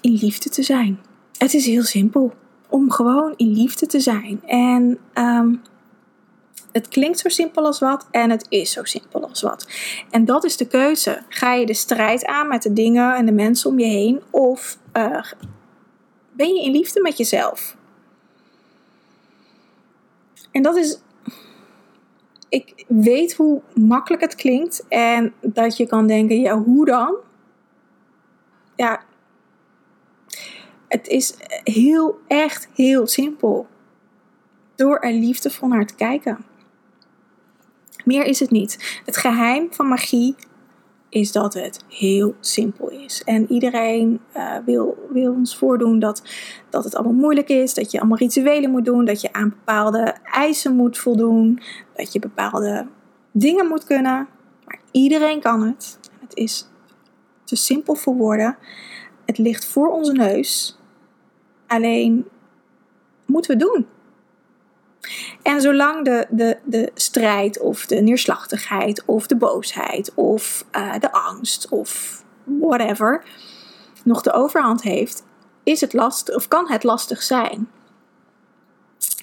in 0.00 0.12
liefde 0.12 0.48
te 0.48 0.62
zijn. 0.62 1.00
Het 1.38 1.54
is 1.54 1.66
heel 1.66 1.82
simpel. 1.82 2.32
Om 2.68 2.90
gewoon 2.90 3.34
in 3.36 3.52
liefde 3.52 3.86
te 3.86 4.00
zijn. 4.00 4.40
En 4.46 4.98
um, 5.14 5.62
het 6.72 6.88
klinkt 6.88 7.18
zo 7.18 7.28
simpel 7.28 7.64
als 7.64 7.78
wat 7.78 8.06
en 8.10 8.30
het 8.30 8.46
is 8.48 8.72
zo 8.72 8.84
simpel 8.84 9.28
als 9.28 9.42
wat. 9.42 9.68
En 10.10 10.24
dat 10.24 10.44
is 10.44 10.56
de 10.56 10.66
keuze. 10.66 11.22
Ga 11.28 11.54
je 11.54 11.66
de 11.66 11.74
strijd 11.74 12.26
aan 12.26 12.48
met 12.48 12.62
de 12.62 12.72
dingen 12.72 13.14
en 13.14 13.26
de 13.26 13.32
mensen 13.32 13.70
om 13.70 13.78
je 13.78 13.86
heen? 13.86 14.22
Of 14.30 14.78
uh, 14.92 15.22
ben 16.32 16.54
je 16.54 16.62
in 16.62 16.72
liefde 16.72 17.00
met 17.00 17.16
jezelf? 17.16 17.76
En 20.50 20.62
dat 20.62 20.76
is. 20.76 20.98
Ik 22.48 22.84
weet 22.88 23.34
hoe 23.34 23.60
makkelijk 23.74 24.22
het 24.22 24.34
klinkt 24.34 24.84
en 24.88 25.34
dat 25.40 25.76
je 25.76 25.86
kan 25.86 26.06
denken: 26.06 26.40
ja, 26.40 26.58
hoe 26.58 26.84
dan? 26.84 27.14
Ja, 28.76 29.02
het 30.88 31.08
is 31.08 31.34
heel, 31.64 32.18
echt 32.26 32.68
heel 32.74 33.06
simpel. 33.06 33.66
Door 34.74 34.98
er 34.98 35.12
liefdevol 35.12 35.68
naar 35.68 35.86
te 35.86 35.94
kijken. 35.94 36.44
Meer 38.04 38.24
is 38.24 38.40
het 38.40 38.50
niet. 38.50 39.00
Het 39.04 39.16
geheim 39.16 39.66
van 39.70 39.88
magie 39.88 40.34
is 41.10 41.32
dat 41.32 41.54
het 41.54 41.84
heel 41.88 42.34
simpel 42.40 42.88
is. 42.88 43.22
En 43.24 43.52
iedereen 43.52 44.20
uh, 44.36 44.56
wil, 44.64 45.08
wil 45.12 45.32
ons 45.32 45.56
voordoen 45.56 45.98
dat, 45.98 46.22
dat 46.70 46.84
het 46.84 46.94
allemaal 46.94 47.12
moeilijk 47.12 47.48
is, 47.48 47.74
dat 47.74 47.90
je 47.90 47.98
allemaal 47.98 48.18
rituelen 48.18 48.70
moet 48.70 48.84
doen, 48.84 49.04
dat 49.04 49.20
je 49.20 49.32
aan 49.32 49.48
bepaalde 49.48 50.14
eisen 50.22 50.76
moet 50.76 50.98
voldoen, 50.98 51.60
dat 51.94 52.12
je 52.12 52.18
bepaalde 52.18 52.86
dingen 53.32 53.66
moet 53.66 53.84
kunnen. 53.84 54.28
Maar 54.64 54.80
iedereen 54.90 55.40
kan 55.40 55.62
het. 55.62 55.98
Het 56.20 56.36
is 56.36 56.68
te 57.44 57.56
simpel 57.56 57.94
voor 57.94 58.14
woorden. 58.14 58.56
Het 59.26 59.38
ligt 59.38 59.64
voor 59.64 59.88
onze 59.88 60.12
neus. 60.12 60.78
Alleen 61.66 62.28
moeten 63.26 63.58
we 63.58 63.64
doen. 63.64 63.86
En 65.42 65.60
zolang 65.60 66.04
de, 66.04 66.26
de, 66.30 66.58
de 66.64 66.90
strijd 66.94 67.60
of 67.60 67.86
de 67.86 68.00
neerslachtigheid 68.00 69.02
of 69.06 69.26
de 69.26 69.36
boosheid 69.36 70.14
of 70.14 70.64
uh, 70.76 70.98
de 70.98 71.12
angst 71.12 71.68
of 71.68 72.22
whatever 72.44 73.24
nog 74.04 74.22
de 74.22 74.32
overhand 74.32 74.82
heeft, 74.82 75.24
is 75.62 75.80
het 75.80 75.92
lastig 75.92 76.34
of 76.34 76.48
kan 76.48 76.70
het 76.70 76.84
lastig 76.84 77.22
zijn. 77.22 77.68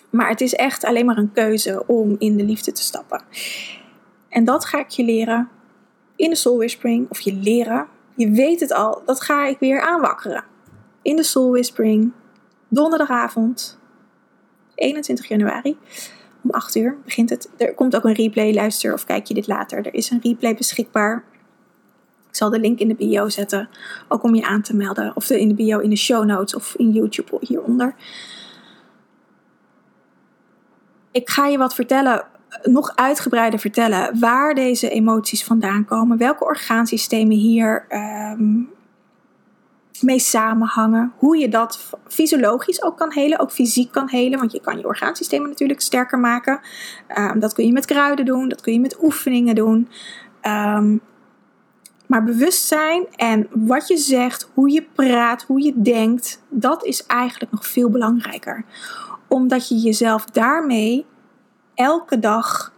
Maar 0.09 0.29
het 0.29 0.41
is 0.41 0.53
echt 0.53 0.85
alleen 0.85 1.05
maar 1.05 1.17
een 1.17 1.31
keuze 1.31 1.83
om 1.87 2.15
in 2.19 2.37
de 2.37 2.43
liefde 2.43 2.71
te 2.71 2.81
stappen. 2.81 3.21
En 4.29 4.45
dat 4.45 4.65
ga 4.65 4.79
ik 4.79 4.89
je 4.89 5.03
leren 5.03 5.49
in 6.15 6.29
de 6.29 6.35
Soul 6.35 6.57
Whispering. 6.57 7.09
Of 7.09 7.19
je 7.19 7.33
leren, 7.33 7.87
je 8.15 8.29
weet 8.29 8.59
het 8.59 8.73
al, 8.73 9.01
dat 9.05 9.21
ga 9.21 9.45
ik 9.45 9.59
weer 9.59 9.81
aanwakkeren. 9.81 10.43
In 11.01 11.15
de 11.15 11.23
Soul 11.23 11.51
Whispering, 11.51 12.11
donderdagavond, 12.67 13.76
21 14.77 15.27
januari. 15.27 15.77
Om 16.43 16.51
8 16.51 16.75
uur 16.75 16.97
begint 17.05 17.29
het. 17.29 17.49
Er 17.57 17.73
komt 17.73 17.95
ook 17.95 18.03
een 18.03 18.13
replay, 18.13 18.53
luister 18.53 18.93
of 18.93 19.05
kijk 19.05 19.25
je 19.25 19.33
dit 19.33 19.47
later. 19.47 19.85
Er 19.85 19.93
is 19.93 20.09
een 20.09 20.19
replay 20.23 20.55
beschikbaar. 20.55 21.23
Ik 22.29 22.35
zal 22.35 22.49
de 22.49 22.59
link 22.59 22.79
in 22.79 22.87
de 22.87 22.95
bio 22.95 23.29
zetten, 23.29 23.69
ook 24.07 24.23
om 24.23 24.35
je 24.35 24.45
aan 24.45 24.61
te 24.61 24.75
melden. 24.75 25.11
Of 25.15 25.29
in 25.29 25.47
de 25.47 25.53
bio 25.53 25.79
in 25.79 25.89
de 25.89 25.95
show 25.95 26.25
notes 26.25 26.55
of 26.55 26.75
in 26.75 26.91
YouTube 26.91 27.37
hieronder. 27.39 27.95
Ik 31.11 31.29
ga 31.29 31.47
je 31.47 31.57
wat 31.57 31.75
vertellen, 31.75 32.25
nog 32.63 32.95
uitgebreider 32.95 33.59
vertellen, 33.59 34.19
waar 34.19 34.55
deze 34.55 34.89
emoties 34.89 35.43
vandaan 35.43 35.85
komen. 35.85 36.17
Welke 36.17 36.43
orgaansystemen 36.43 37.37
hier 37.37 37.85
um, 37.89 38.69
mee 40.01 40.19
samenhangen. 40.19 41.13
Hoe 41.17 41.37
je 41.37 41.49
dat 41.49 41.89
fysiologisch 42.07 42.83
ook 42.83 42.97
kan 42.97 43.11
helen, 43.11 43.39
ook 43.39 43.51
fysiek 43.51 43.91
kan 43.91 44.09
helen. 44.09 44.39
Want 44.39 44.51
je 44.51 44.61
kan 44.61 44.77
je 44.77 44.87
orgaansystemen 44.87 45.49
natuurlijk 45.49 45.81
sterker 45.81 46.19
maken. 46.19 46.59
Um, 47.17 47.39
dat 47.39 47.53
kun 47.53 47.65
je 47.65 47.71
met 47.71 47.85
kruiden 47.85 48.25
doen, 48.25 48.49
dat 48.49 48.61
kun 48.61 48.73
je 48.73 48.79
met 48.79 49.03
oefeningen 49.03 49.55
doen. 49.55 49.89
Um, 50.41 51.01
maar 52.07 52.23
bewustzijn 52.23 53.07
en 53.15 53.47
wat 53.51 53.87
je 53.87 53.97
zegt, 53.97 54.49
hoe 54.53 54.71
je 54.71 54.87
praat, 54.93 55.43
hoe 55.43 55.61
je 55.61 55.81
denkt, 55.81 56.43
dat 56.49 56.83
is 56.85 57.05
eigenlijk 57.05 57.51
nog 57.51 57.67
veel 57.67 57.89
belangrijker. 57.89 58.65
Omdat 59.27 59.67
je 59.67 59.75
jezelf 59.75 60.25
daarmee 60.25 61.05
elke 61.75 62.19
dag 62.19 62.73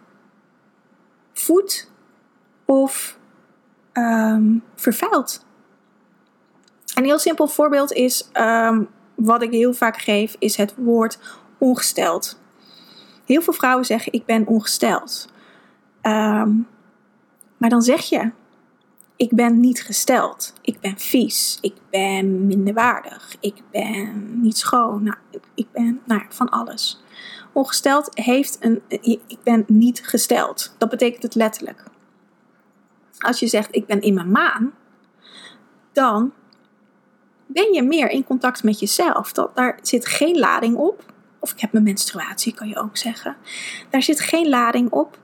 voedt 1.34 1.91
of 2.65 3.19
um, 3.93 4.63
vervuilt. 4.75 5.45
Een 6.99 7.05
heel 7.05 7.19
simpel 7.19 7.47
voorbeeld 7.47 7.91
is, 7.91 8.29
um, 8.33 8.89
wat 9.15 9.41
ik 9.41 9.51
heel 9.51 9.73
vaak 9.73 9.97
geef, 9.97 10.35
is 10.39 10.55
het 10.55 10.73
woord 10.77 11.19
ongesteld. 11.57 12.39
Heel 13.25 13.41
veel 13.41 13.53
vrouwen 13.53 13.85
zeggen, 13.85 14.13
ik 14.13 14.25
ben 14.25 14.47
ongesteld. 14.47 15.27
Um, 16.01 16.67
maar 17.57 17.69
dan 17.69 17.81
zeg 17.81 18.01
je, 18.01 18.31
ik 19.15 19.35
ben 19.35 19.59
niet 19.59 19.83
gesteld. 19.83 20.53
Ik 20.62 20.79
ben 20.79 20.97
vies. 20.97 21.57
Ik 21.62 21.75
ben 21.89 22.47
minderwaardig. 22.47 23.35
Ik 23.39 23.62
ben 23.71 24.41
niet 24.41 24.57
schoon. 24.57 25.03
Nou, 25.03 25.17
ik 25.55 25.71
ben 25.71 26.01
nou, 26.05 26.21
van 26.29 26.49
alles. 26.49 27.03
Ongesteld 27.53 28.09
heeft 28.13 28.57
een. 28.59 28.81
Ik 29.27 29.39
ben 29.43 29.63
niet 29.67 30.07
gesteld. 30.07 30.75
Dat 30.77 30.89
betekent 30.89 31.23
het 31.23 31.35
letterlijk. 31.35 31.83
Als 33.19 33.39
je 33.39 33.47
zegt 33.47 33.75
ik 33.75 33.85
ben 33.85 34.01
in 34.01 34.13
mijn 34.13 34.31
maan, 34.31 34.73
dan 35.91 36.33
ben 37.51 37.73
je 37.73 37.83
meer 37.83 38.09
in 38.09 38.23
contact 38.23 38.63
met 38.63 38.79
jezelf. 38.79 39.31
Dat, 39.31 39.55
daar 39.55 39.79
zit 39.81 40.07
geen 40.07 40.39
lading 40.39 40.75
op. 40.75 41.13
Of 41.39 41.51
ik 41.51 41.59
heb 41.59 41.71
mijn 41.71 41.83
menstruatie, 41.83 42.53
kan 42.53 42.67
je 42.67 42.77
ook 42.77 42.97
zeggen. 42.97 43.35
Daar 43.89 44.01
zit 44.01 44.19
geen 44.19 44.49
lading 44.49 44.91
op. 44.91 45.19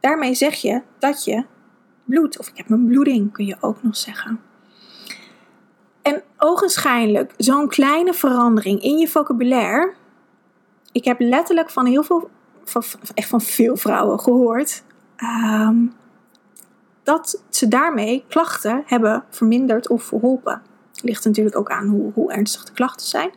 Daarmee 0.00 0.34
zeg 0.34 0.54
je 0.54 0.82
dat 0.98 1.24
je 1.24 1.44
bloed, 2.04 2.38
of 2.38 2.48
ik 2.48 2.56
heb 2.56 2.68
mijn 2.68 2.86
bloeding, 2.86 3.32
kun 3.32 3.46
je 3.46 3.56
ook 3.60 3.82
nog 3.82 3.96
zeggen. 3.96 4.40
En 6.02 6.22
ogenschijnlijk 6.38 7.34
zo'n 7.36 7.68
kleine 7.68 8.14
verandering 8.14 8.82
in 8.82 8.98
je 8.98 9.08
vocabulaire. 9.08 9.92
Ik 10.92 11.04
heb 11.04 11.20
letterlijk 11.20 11.70
van 11.70 11.86
heel 11.86 12.02
veel, 12.02 12.30
van, 12.64 12.82
echt 13.14 13.28
van 13.28 13.40
veel 13.40 13.76
vrouwen 13.76 14.20
gehoord. 14.20 14.82
Um, 15.16 15.92
dat 17.02 17.42
ze 17.48 17.68
daarmee 17.68 18.24
klachten 18.28 18.82
hebben 18.86 19.24
verminderd 19.30 19.88
of 19.88 20.02
verholpen 20.02 20.62
ligt 21.02 21.24
natuurlijk 21.24 21.56
ook 21.56 21.70
aan 21.70 21.86
hoe, 21.86 22.12
hoe 22.12 22.32
ernstig 22.32 22.64
de 22.64 22.72
klachten 22.72 23.06
zijn. 23.06 23.30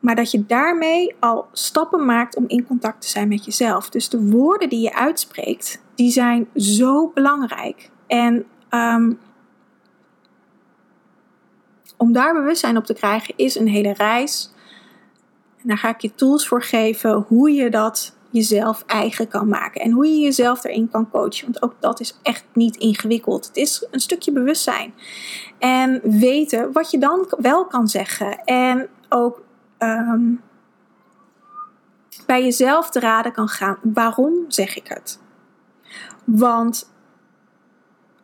Maar 0.00 0.14
dat 0.14 0.30
je 0.30 0.46
daarmee 0.46 1.14
al 1.20 1.48
stappen 1.52 2.04
maakt 2.04 2.36
om 2.36 2.44
in 2.46 2.66
contact 2.66 3.02
te 3.02 3.08
zijn 3.08 3.28
met 3.28 3.44
jezelf. 3.44 3.90
Dus 3.90 4.08
de 4.08 4.30
woorden 4.30 4.68
die 4.68 4.80
je 4.80 4.94
uitspreekt, 4.94 5.82
die 5.94 6.10
zijn 6.10 6.48
zo 6.54 7.10
belangrijk. 7.14 7.90
En 8.06 8.44
um, 8.70 9.18
om 11.96 12.12
daar 12.12 12.34
bewustzijn 12.34 12.76
op 12.76 12.84
te 12.84 12.94
krijgen 12.94 13.34
is 13.36 13.58
een 13.58 13.68
hele 13.68 13.92
reis. 13.92 14.52
En 15.62 15.68
daar 15.68 15.78
ga 15.78 15.88
ik 15.88 16.00
je 16.00 16.14
tools 16.14 16.48
voor 16.48 16.62
geven 16.62 17.24
hoe 17.28 17.50
je 17.50 17.70
dat 17.70 18.16
jezelf 18.32 18.82
eigen 18.86 19.28
kan 19.28 19.48
maken. 19.48 19.80
En 19.80 19.90
hoe 19.90 20.06
je 20.06 20.18
jezelf 20.18 20.64
erin 20.64 20.88
kan 20.90 21.10
coachen. 21.10 21.44
Want 21.44 21.62
ook 21.62 21.74
dat 21.80 22.00
is 22.00 22.18
echt 22.22 22.44
niet 22.52 22.76
ingewikkeld. 22.76 23.46
Het 23.46 23.56
is 23.56 23.86
een 23.90 24.00
stukje 24.00 24.32
bewustzijn. 24.32 24.94
En 25.58 26.00
weten 26.02 26.72
wat 26.72 26.90
je 26.90 26.98
dan 26.98 27.26
wel 27.38 27.66
kan 27.66 27.88
zeggen. 27.88 28.44
En 28.44 28.88
ook 29.08 29.42
ehm, 29.78 30.30
bij 32.26 32.42
jezelf 32.42 32.90
te 32.90 33.00
raden 33.00 33.32
kan 33.32 33.48
gaan. 33.48 33.78
Waarom 33.82 34.44
zeg 34.48 34.76
ik 34.76 34.88
het? 34.88 35.20
Want 36.24 36.92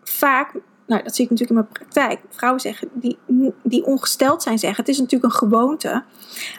vaak, 0.02 0.52
nou 0.86 1.02
dat 1.02 1.14
zie 1.14 1.24
ik 1.24 1.30
natuurlijk 1.30 1.60
in 1.60 1.66
mijn 1.66 1.86
praktijk. 1.88 2.20
Vrouwen 2.28 2.60
zeggen, 2.60 2.88
die, 2.92 3.18
die 3.62 3.84
ongesteld 3.84 4.42
zijn 4.42 4.58
zeggen. 4.58 4.80
Het 4.80 4.88
is 4.88 4.98
natuurlijk 4.98 5.32
een 5.32 5.38
gewoonte. 5.38 6.04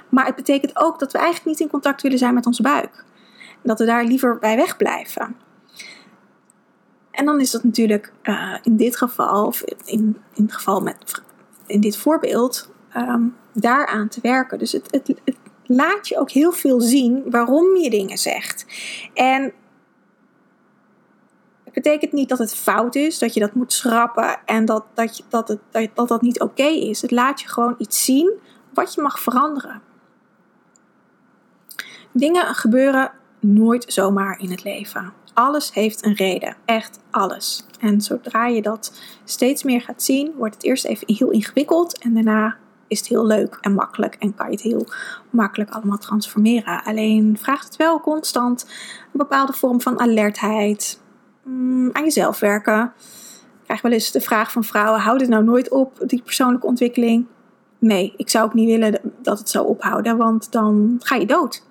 Maar 0.10 0.26
het 0.26 0.36
betekent 0.36 0.78
ook 0.78 1.00
dat 1.00 1.12
we 1.12 1.18
eigenlijk 1.18 1.48
niet 1.48 1.60
in 1.60 1.70
contact 1.70 2.02
willen 2.02 2.18
zijn 2.18 2.34
met 2.34 2.46
onze 2.46 2.62
buik 2.62 3.08
dat 3.64 3.80
we 3.80 3.86
daar 3.86 4.04
liever 4.04 4.40
bij 4.40 4.56
wegblijven. 4.56 5.36
En 7.12 7.26
dan 7.26 7.40
is 7.40 7.52
dat 7.52 7.64
natuurlijk 7.64 8.14
uh, 8.24 8.56
in 8.64 8.78
dit 8.78 8.98
geval, 8.98 9.46
of 9.46 9.62
in, 9.86 10.18
in 10.34 10.44
het 10.44 10.54
geval 10.54 10.82
met 10.82 11.22
in 11.66 11.82
dit 11.82 11.98
voorbeeld, 11.98 12.72
um, 12.98 13.36
daaraan 13.54 14.08
te 14.08 14.20
werken. 14.22 14.60
Dus 14.60 14.72
het, 14.72 14.88
het, 14.92 15.08
het 15.26 15.38
laat 15.66 16.08
je 16.08 16.20
ook 16.20 16.32
heel 16.32 16.52
veel 16.52 16.82
zien 16.82 17.24
waarom 17.30 17.76
je 17.76 17.90
dingen 17.90 18.18
zegt. 18.18 18.66
En 19.14 19.54
het 21.64 21.74
betekent 21.74 22.12
niet 22.12 22.30
dat 22.30 22.40
het 22.40 22.56
fout 22.56 22.96
is, 22.96 23.20
dat 23.20 23.34
je 23.34 23.40
dat 23.40 23.54
moet 23.54 23.74
schrappen 23.74 24.40
en 24.46 24.66
dat 24.66 24.86
dat, 24.94 25.18
je, 25.18 25.24
dat, 25.30 25.48
dat, 25.48 25.90
dat, 25.94 26.08
dat 26.08 26.22
niet 26.22 26.40
oké 26.40 26.64
is. 26.64 27.02
Het 27.02 27.12
laat 27.12 27.42
je 27.42 27.48
gewoon 27.48 27.76
iets 27.78 28.06
zien 28.06 28.34
wat 28.74 28.94
je 28.94 29.02
mag 29.02 29.20
veranderen. 29.20 29.82
Dingen 32.12 32.56
gebeuren 32.56 33.12
nooit 33.40 33.86
zomaar 33.88 34.40
in 34.40 34.52
het 34.52 34.64
leven. 34.64 35.14
Alles 35.34 35.74
heeft 35.74 36.06
een 36.06 36.14
reden, 36.14 36.56
echt 36.66 37.00
alles. 37.10 37.66
En 37.80 38.02
zodra 38.02 38.48
je 38.48 38.62
dat 38.62 39.02
steeds 39.24 39.64
meer 39.64 39.82
gaat 39.82 40.04
zien, 40.04 40.34
wordt 40.38 40.56
het 40.56 40.64
eerst 40.64 40.86
even 40.86 41.14
heel 41.16 41.30
ingewikkeld 41.30 41.98
en 41.98 42.14
daarna 42.14 42.58
is 42.88 43.00
het 43.00 43.08
heel 43.08 43.26
leuk 43.26 43.58
en 43.62 43.74
makkelijk 43.74 44.16
en 44.20 44.36
kan 44.36 44.46
je 44.46 44.52
het 44.52 44.62
heel 44.62 44.86
makkelijk 45.30 45.70
allemaal 45.70 45.98
transformeren. 45.98 46.84
Alleen 46.84 47.38
vraagt 47.42 47.66
het 47.66 47.76
wel 47.76 48.00
constant 48.00 48.66
een 49.02 49.10
bepaalde 49.12 49.54
vorm 49.54 49.82
van 49.82 50.00
alertheid, 50.00 51.02
mm, 51.44 51.90
aan 51.92 52.04
jezelf 52.04 52.40
werken. 52.40 52.94
Ik 53.60 53.66
krijg 53.66 53.82
wel 53.82 53.92
eens 53.92 54.12
de 54.12 54.22
vraag 54.22 54.52
van 54.52 54.64
vrouwen: 54.64 55.02
houd 55.02 55.22
het 55.22 55.30
nou 55.30 55.44
nooit 55.44 55.70
op, 55.70 56.04
die 56.06 56.22
persoonlijke 56.22 56.68
ontwikkeling? 56.68 57.26
Nee, 57.80 58.14
ik 58.18 58.30
zou 58.30 58.46
ook 58.46 58.54
niet 58.54 58.68
willen 58.68 59.00
dat 59.22 59.40
het 59.40 59.50
zou 59.50 59.68
ophouden, 59.68 60.18
want 60.18 60.52
dan 60.52 60.96
ga 61.00 61.16
je 61.16 61.26
dood. 61.26 61.68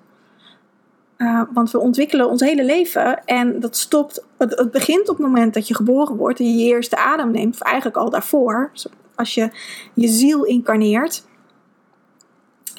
Uh, 1.19 1.41
want 1.53 1.71
we 1.71 1.79
ontwikkelen 1.79 2.29
ons 2.29 2.41
hele 2.41 2.63
leven 2.63 3.25
en 3.25 3.59
dat 3.59 3.77
stopt. 3.77 4.25
Het, 4.37 4.71
begint 4.71 5.09
op 5.09 5.17
het 5.17 5.25
moment 5.25 5.53
dat 5.53 5.67
je 5.67 5.75
geboren 5.75 6.15
wordt 6.15 6.39
en 6.39 6.57
je 6.57 6.65
eerste 6.65 6.97
adem 6.97 7.31
neemt, 7.31 7.53
of 7.53 7.61
eigenlijk 7.61 7.97
al 7.97 8.09
daarvoor. 8.09 8.71
Als 9.15 9.33
je 9.33 9.51
je 9.93 10.07
ziel 10.07 10.43
incarneert 10.43 11.27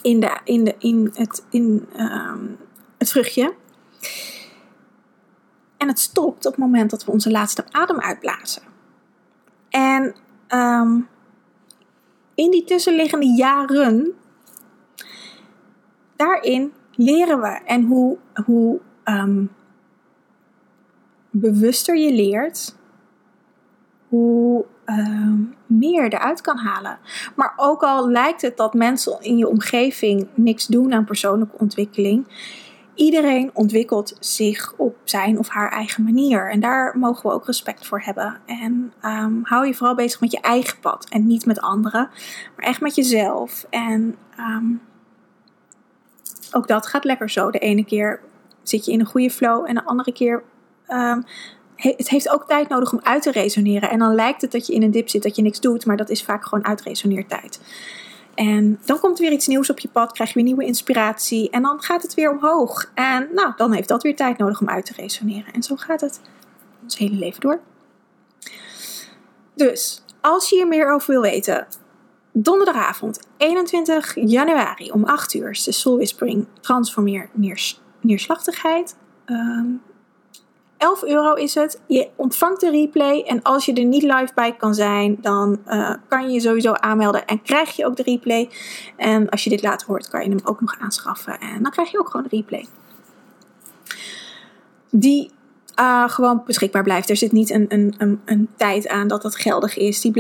in, 0.03 0.21
de, 0.21 0.39
in, 0.45 0.65
de, 0.65 0.75
in, 0.79 1.11
het, 1.15 1.45
in 1.51 1.89
uh, 1.97 2.35
het 2.99 3.11
vruchtje. 3.11 3.55
En 5.77 5.89
het 5.89 5.99
stopt 5.99 6.47
op 6.47 6.53
het 6.53 6.61
moment 6.61 6.91
dat 6.91 7.05
we 7.05 7.11
onze 7.11 7.31
laatste 7.31 7.65
adem 7.71 8.01
uitblazen. 8.01 8.63
En 9.69 10.15
um, 10.49 11.09
in 12.35 12.51
die 12.51 12.65
tussenliggende 12.65 13.27
jaren, 13.27 14.13
daarin 16.17 16.73
leren 17.01 17.41
we. 17.41 17.61
En 17.65 17.85
hoe, 17.85 18.19
hoe 18.45 18.81
um, 19.05 19.51
bewuster 21.31 21.97
je 21.97 22.13
leert, 22.13 22.77
hoe 24.09 24.65
um, 24.87 25.55
meer 25.67 26.05
je 26.05 26.13
eruit 26.13 26.41
kan 26.41 26.57
halen. 26.57 26.99
Maar 27.37 27.53
ook 27.57 27.83
al 27.83 28.11
lijkt 28.11 28.43
het 28.43 28.57
dat 28.57 28.75
mensen 28.75 29.21
in 29.21 29.37
je 29.37 29.49
omgeving 29.49 30.29
niks 30.35 30.67
doen 30.67 30.93
aan 30.93 31.05
persoonlijke 31.05 31.59
ontwikkeling, 31.59 32.27
iedereen 32.95 33.51
ontwikkelt 33.55 34.17
zich 34.21 34.75
op 34.77 34.97
zijn 35.05 35.39
of 35.39 35.49
haar 35.49 35.73
eigen 35.73 36.05
manier. 36.05 36.51
En 36.51 36.61
daar 36.61 36.99
mogen 36.99 37.29
we 37.29 37.35
ook 37.35 37.47
respect 37.47 37.87
voor 37.87 38.01
hebben. 38.01 38.41
En 38.47 38.93
um, 39.05 39.41
hou 39.43 39.67
je 39.67 39.75
vooral 39.75 39.95
bezig 39.95 40.21
met 40.21 40.33
je 40.33 40.41
eigen 40.41 40.81
pad 40.81 41.07
en 41.09 41.27
niet 41.27 41.47
met 41.47 41.61
anderen, 41.61 42.09
maar 42.57 42.67
echt 42.67 42.81
met 42.81 42.95
jezelf. 42.95 43.67
En 43.71 44.17
ook 46.55 46.69
dat 46.69 46.87
gaat 46.87 47.05
lekker 47.05 47.31
zo. 47.31 47.51
De 47.51 47.59
ene 47.59 47.85
keer 47.85 48.21
zit 48.63 48.85
je 48.85 48.93
in 48.93 49.01
een 49.01 49.07
goede 49.07 49.31
flow 49.31 49.69
en 49.69 49.75
de 49.75 49.85
andere 49.85 50.13
keer. 50.13 50.43
Um, 50.89 51.25
het 51.77 52.09
heeft 52.09 52.31
ook 52.31 52.47
tijd 52.47 52.69
nodig 52.69 52.93
om 52.93 53.01
uit 53.03 53.23
te 53.23 53.31
resoneren. 53.31 53.91
En 53.91 53.99
dan 53.99 54.15
lijkt 54.15 54.41
het 54.41 54.53
dat 54.53 54.67
je 54.67 54.75
in 54.75 54.83
een 54.83 54.91
dip 54.91 55.09
zit, 55.09 55.23
dat 55.23 55.37
je 55.37 55.43
niks 55.43 55.61
doet, 55.61 55.87
maar 55.87 55.97
dat 55.97 56.11
is 56.11 56.25
vaak 56.25 56.45
gewoon 56.45 56.65
uitresoneertijd. 56.65 57.61
En 58.35 58.79
dan 58.85 58.99
komt 58.99 59.19
er 59.19 59.25
weer 59.25 59.33
iets 59.33 59.47
nieuws 59.47 59.71
op 59.71 59.79
je 59.79 59.89
pad, 59.89 60.13
krijg 60.13 60.29
je 60.29 60.35
weer 60.35 60.45
nieuwe 60.45 60.65
inspiratie 60.65 61.51
en 61.51 61.63
dan 61.63 61.83
gaat 61.83 62.03
het 62.03 62.15
weer 62.15 62.31
omhoog. 62.31 62.91
En 62.95 63.29
nou, 63.35 63.53
dan 63.57 63.73
heeft 63.73 63.89
dat 63.89 64.03
weer 64.03 64.17
tijd 64.17 64.39
nodig 64.39 64.61
om 64.61 64.69
uit 64.69 64.87
te 64.87 64.93
resoneren. 64.97 65.53
En 65.53 65.63
zo 65.63 65.77
gaat 65.77 66.01
het 66.01 66.21
ons 66.83 66.99
hele 66.99 67.17
leven 67.17 67.41
door. 67.41 67.61
Dus 69.55 70.05
als 70.21 70.49
je 70.49 70.57
hier 70.57 70.69
meer 70.69 70.93
over 70.93 71.11
wil 71.11 71.23
weten, 71.23 71.67
Donderdagavond 72.33 73.21
21 73.37 74.15
januari 74.15 74.91
om 74.91 75.05
8 75.05 75.35
uur 75.35 75.51
is 75.51 75.65
de 75.65 75.73
Soul 75.73 75.97
Whispering 75.97 76.47
Transformeer 76.61 77.31
Neerslachtigheid. 78.01 78.97
Um, 79.27 79.83
11 80.81 81.03
euro 81.05 81.35
is 81.35 81.55
het. 81.55 81.81
Je 81.87 82.09
ontvangt 82.17 82.61
de 82.61 82.71
replay. 82.71 83.23
En 83.23 83.43
als 83.43 83.65
je 83.65 83.73
er 83.73 83.85
niet 83.85 84.03
live 84.03 84.31
bij 84.35 84.57
kan 84.57 84.75
zijn, 84.75 85.19
dan 85.21 85.61
uh, 85.67 85.95
kan 86.09 86.27
je 86.27 86.33
je 86.33 86.41
sowieso 86.41 86.73
aanmelden. 86.73 87.27
En 87.27 87.43
krijg 87.43 87.77
je 87.77 87.87
ook 87.87 87.97
de 87.97 88.03
replay. 88.03 88.51
En 88.97 89.29
als 89.29 89.45
je 89.45 89.51
dit 89.51 89.63
later 89.63 89.87
hoort, 89.87 90.09
kan 90.09 90.23
je 90.23 90.29
hem 90.29 90.41
ook 90.45 90.61
nog 90.61 90.77
aanschaffen. 90.79 91.41
En 91.41 91.63
dan 91.63 91.73
krijg 91.73 91.91
je 91.91 91.99
ook 91.99 92.11
gewoon 92.11 92.27
de 92.31 92.37
replay. 92.37 92.67
Die 94.91 95.31
uh, 95.81 96.09
gewoon 96.09 96.43
beschikbaar 96.47 96.83
blijft. 96.83 97.11
Er 97.11 97.17
zit 97.17 97.33
niet 97.33 97.51
een, 97.51 97.65
een, 97.69 97.95
een, 97.99 98.21
een 98.25 98.49
tijd 98.57 98.89
aan 98.89 99.09
dat 99.09 99.23
dat 99.23 99.37
geldig 99.37 99.77
is. 99.77 100.01
Die 100.01 100.13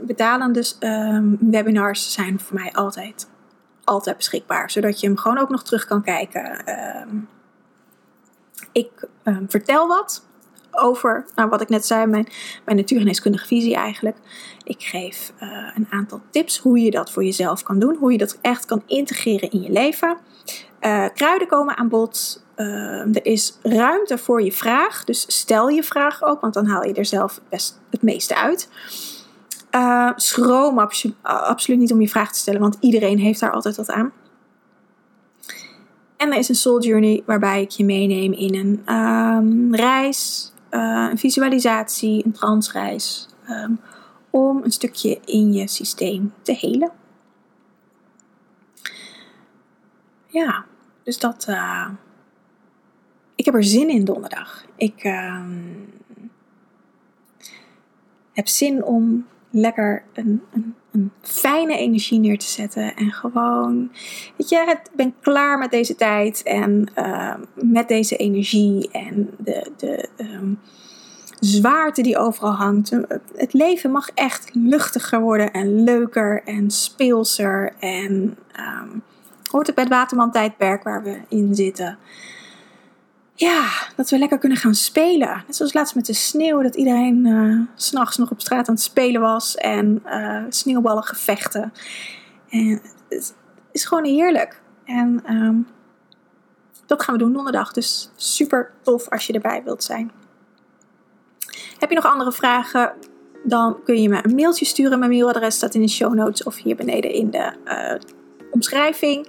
betalen 0.00 0.52
dus 0.52 0.76
um, 0.80 1.38
webinars 1.40 2.12
zijn 2.12 2.40
voor 2.40 2.54
mij 2.54 2.72
altijd, 2.72 3.28
altijd 3.84 4.16
beschikbaar. 4.16 4.70
Zodat 4.70 5.00
je 5.00 5.06
hem 5.06 5.16
gewoon 5.16 5.38
ook 5.38 5.50
nog 5.50 5.62
terug 5.62 5.86
kan 5.86 6.02
kijken. 6.02 6.70
Um, 7.00 7.28
ik 8.72 9.08
um, 9.24 9.46
vertel 9.48 9.88
wat 9.88 10.26
over 10.70 11.24
nou, 11.34 11.48
wat 11.48 11.60
ik 11.60 11.68
net 11.68 11.86
zei, 11.86 12.06
mijn, 12.06 12.28
mijn 12.64 12.76
natuurgeneeskundige 12.76 13.46
visie 13.46 13.74
eigenlijk. 13.74 14.16
Ik 14.64 14.82
geef 14.82 15.32
uh, 15.42 15.48
een 15.74 15.86
aantal 15.90 16.20
tips 16.30 16.58
hoe 16.58 16.78
je 16.78 16.90
dat 16.90 17.10
voor 17.10 17.24
jezelf 17.24 17.62
kan 17.62 17.78
doen. 17.78 17.96
Hoe 17.96 18.12
je 18.12 18.18
dat 18.18 18.38
echt 18.40 18.64
kan 18.64 18.82
integreren 18.86 19.50
in 19.50 19.62
je 19.62 19.70
leven. 19.70 20.16
Uh, 20.86 21.06
kruiden 21.14 21.48
komen 21.48 21.76
aan 21.76 21.88
bod. 21.88 22.44
Uh, 22.56 23.16
er 23.16 23.26
is 23.26 23.58
ruimte 23.62 24.18
voor 24.18 24.42
je 24.42 24.52
vraag. 24.52 25.04
Dus 25.04 25.24
stel 25.40 25.68
je 25.68 25.82
vraag 25.82 26.22
ook, 26.22 26.40
want 26.40 26.54
dan 26.54 26.66
haal 26.66 26.84
je 26.84 26.92
er 26.92 27.04
zelf 27.04 27.40
het 27.90 28.02
meeste 28.02 28.36
uit. 28.36 28.68
Uh, 29.70 30.10
schroom 30.16 30.78
abso 30.78 31.10
absoluut 31.22 31.80
niet 31.80 31.92
om 31.92 32.00
je 32.00 32.08
vraag 32.08 32.32
te 32.32 32.38
stellen, 32.38 32.60
want 32.60 32.76
iedereen 32.80 33.18
heeft 33.18 33.40
daar 33.40 33.52
altijd 33.52 33.76
wat 33.76 33.90
aan. 33.90 34.12
En 36.16 36.32
er 36.32 36.38
is 36.38 36.48
een 36.48 36.54
soul 36.54 36.82
journey 36.82 37.22
waarbij 37.26 37.62
ik 37.62 37.70
je 37.70 37.84
meeneem 37.84 38.32
in 38.32 38.54
een 38.54 38.94
um, 38.96 39.74
reis, 39.74 40.52
uh, 40.70 41.06
een 41.10 41.18
visualisatie, 41.18 42.24
een 42.24 42.32
transreis. 42.32 43.28
Um, 43.50 43.80
om 44.30 44.60
een 44.64 44.72
stukje 44.72 45.20
in 45.24 45.52
je 45.52 45.68
systeem 45.68 46.32
te 46.42 46.52
helen. 46.52 46.92
Ja, 50.26 50.64
dus 51.04 51.18
dat. 51.18 51.46
Uh, 51.48 51.88
ik 53.34 53.44
heb 53.44 53.54
er 53.54 53.64
zin 53.64 53.88
in 53.88 54.04
donderdag. 54.04 54.64
Ik 54.76 55.04
uh, 55.04 55.42
heb 58.32 58.48
zin 58.48 58.84
om 58.84 59.26
lekker 59.50 60.04
een, 60.12 60.42
een, 60.52 60.74
een, 60.92 61.10
fijne 61.20 61.76
energie 61.76 62.18
neer 62.18 62.38
te 62.38 62.46
zetten. 62.46 62.96
En 62.96 63.12
gewoon, 63.12 63.90
weet 64.36 64.48
je, 64.48 64.78
ik 64.84 64.96
ben 64.96 65.14
klaar 65.20 65.58
met 65.58 65.70
deze 65.70 65.94
tijd 65.94 66.42
en 66.42 66.90
uh, 66.98 67.34
met 67.54 67.88
deze 67.88 68.16
energie 68.16 68.90
en 68.90 69.30
de, 69.38 69.70
de 69.76 70.08
um, 70.16 70.58
zwaarte 71.40 72.02
die 72.02 72.18
overal 72.18 72.52
hangt. 72.52 72.90
Het 73.34 73.52
leven 73.52 73.90
mag 73.90 74.08
echt 74.14 74.50
luchtiger 74.54 75.20
worden 75.20 75.52
en 75.52 75.84
leuker 75.84 76.42
en 76.44 76.70
speelser. 76.70 77.74
En 77.78 78.36
hoort 79.54 79.66
het 79.66 79.88
bij 79.88 80.06
tijdperk 80.30 80.82
waar 80.82 81.02
we 81.02 81.20
in 81.28 81.54
zitten. 81.54 81.98
ja, 83.34 83.68
dat 83.96 84.10
we 84.10 84.18
lekker 84.18 84.38
kunnen 84.38 84.58
gaan 84.58 84.74
spelen. 84.74 85.44
Net 85.46 85.56
zoals 85.56 85.72
laatst 85.72 85.94
met 85.94 86.06
de 86.06 86.12
sneeuw, 86.12 86.62
dat 86.62 86.74
iedereen 86.74 87.26
uh, 87.26 87.60
s'nachts 87.74 88.16
nog 88.16 88.30
op 88.30 88.40
straat 88.40 88.68
aan 88.68 88.74
het 88.74 88.82
spelen 88.82 89.20
was. 89.20 89.54
En 89.54 90.02
uh, 90.06 90.42
sneeuwballen 90.48 91.02
gevechten. 91.02 91.72
En 92.50 92.80
het 93.08 93.34
is 93.72 93.84
gewoon 93.84 94.04
heerlijk. 94.04 94.62
En 94.84 95.22
um, 95.30 95.66
dat 96.86 97.02
gaan 97.02 97.14
we 97.14 97.20
doen 97.20 97.32
donderdag. 97.32 97.72
Dus 97.72 98.10
super 98.16 98.72
tof 98.82 99.08
als 99.08 99.26
je 99.26 99.32
erbij 99.32 99.62
wilt 99.64 99.84
zijn. 99.84 100.10
Heb 101.78 101.88
je 101.88 101.94
nog 101.94 102.06
andere 102.06 102.32
vragen? 102.32 102.92
Dan 103.44 103.76
kun 103.84 104.02
je 104.02 104.08
me 104.08 104.24
een 104.24 104.34
mailtje 104.34 104.64
sturen. 104.64 104.98
Mijn 104.98 105.10
mailadres 105.10 105.54
staat 105.54 105.74
in 105.74 105.80
de 105.80 105.88
show 105.88 106.14
notes 106.14 106.42
of 106.42 106.56
hier 106.56 106.76
beneden 106.76 107.10
in 107.12 107.30
de 107.30 107.52
uh, 107.64 108.00
omschrijving. 108.54 109.26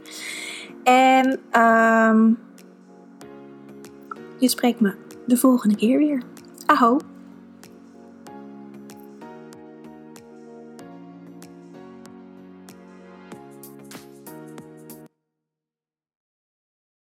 En 0.84 1.40
um, 1.62 2.38
je 4.38 4.50
spreekt 4.50 4.80
me 4.80 4.94
de 5.26 5.38
volgende 5.38 5.76
keer 5.76 5.98
weer. 5.98 6.24
Aho! 6.66 6.98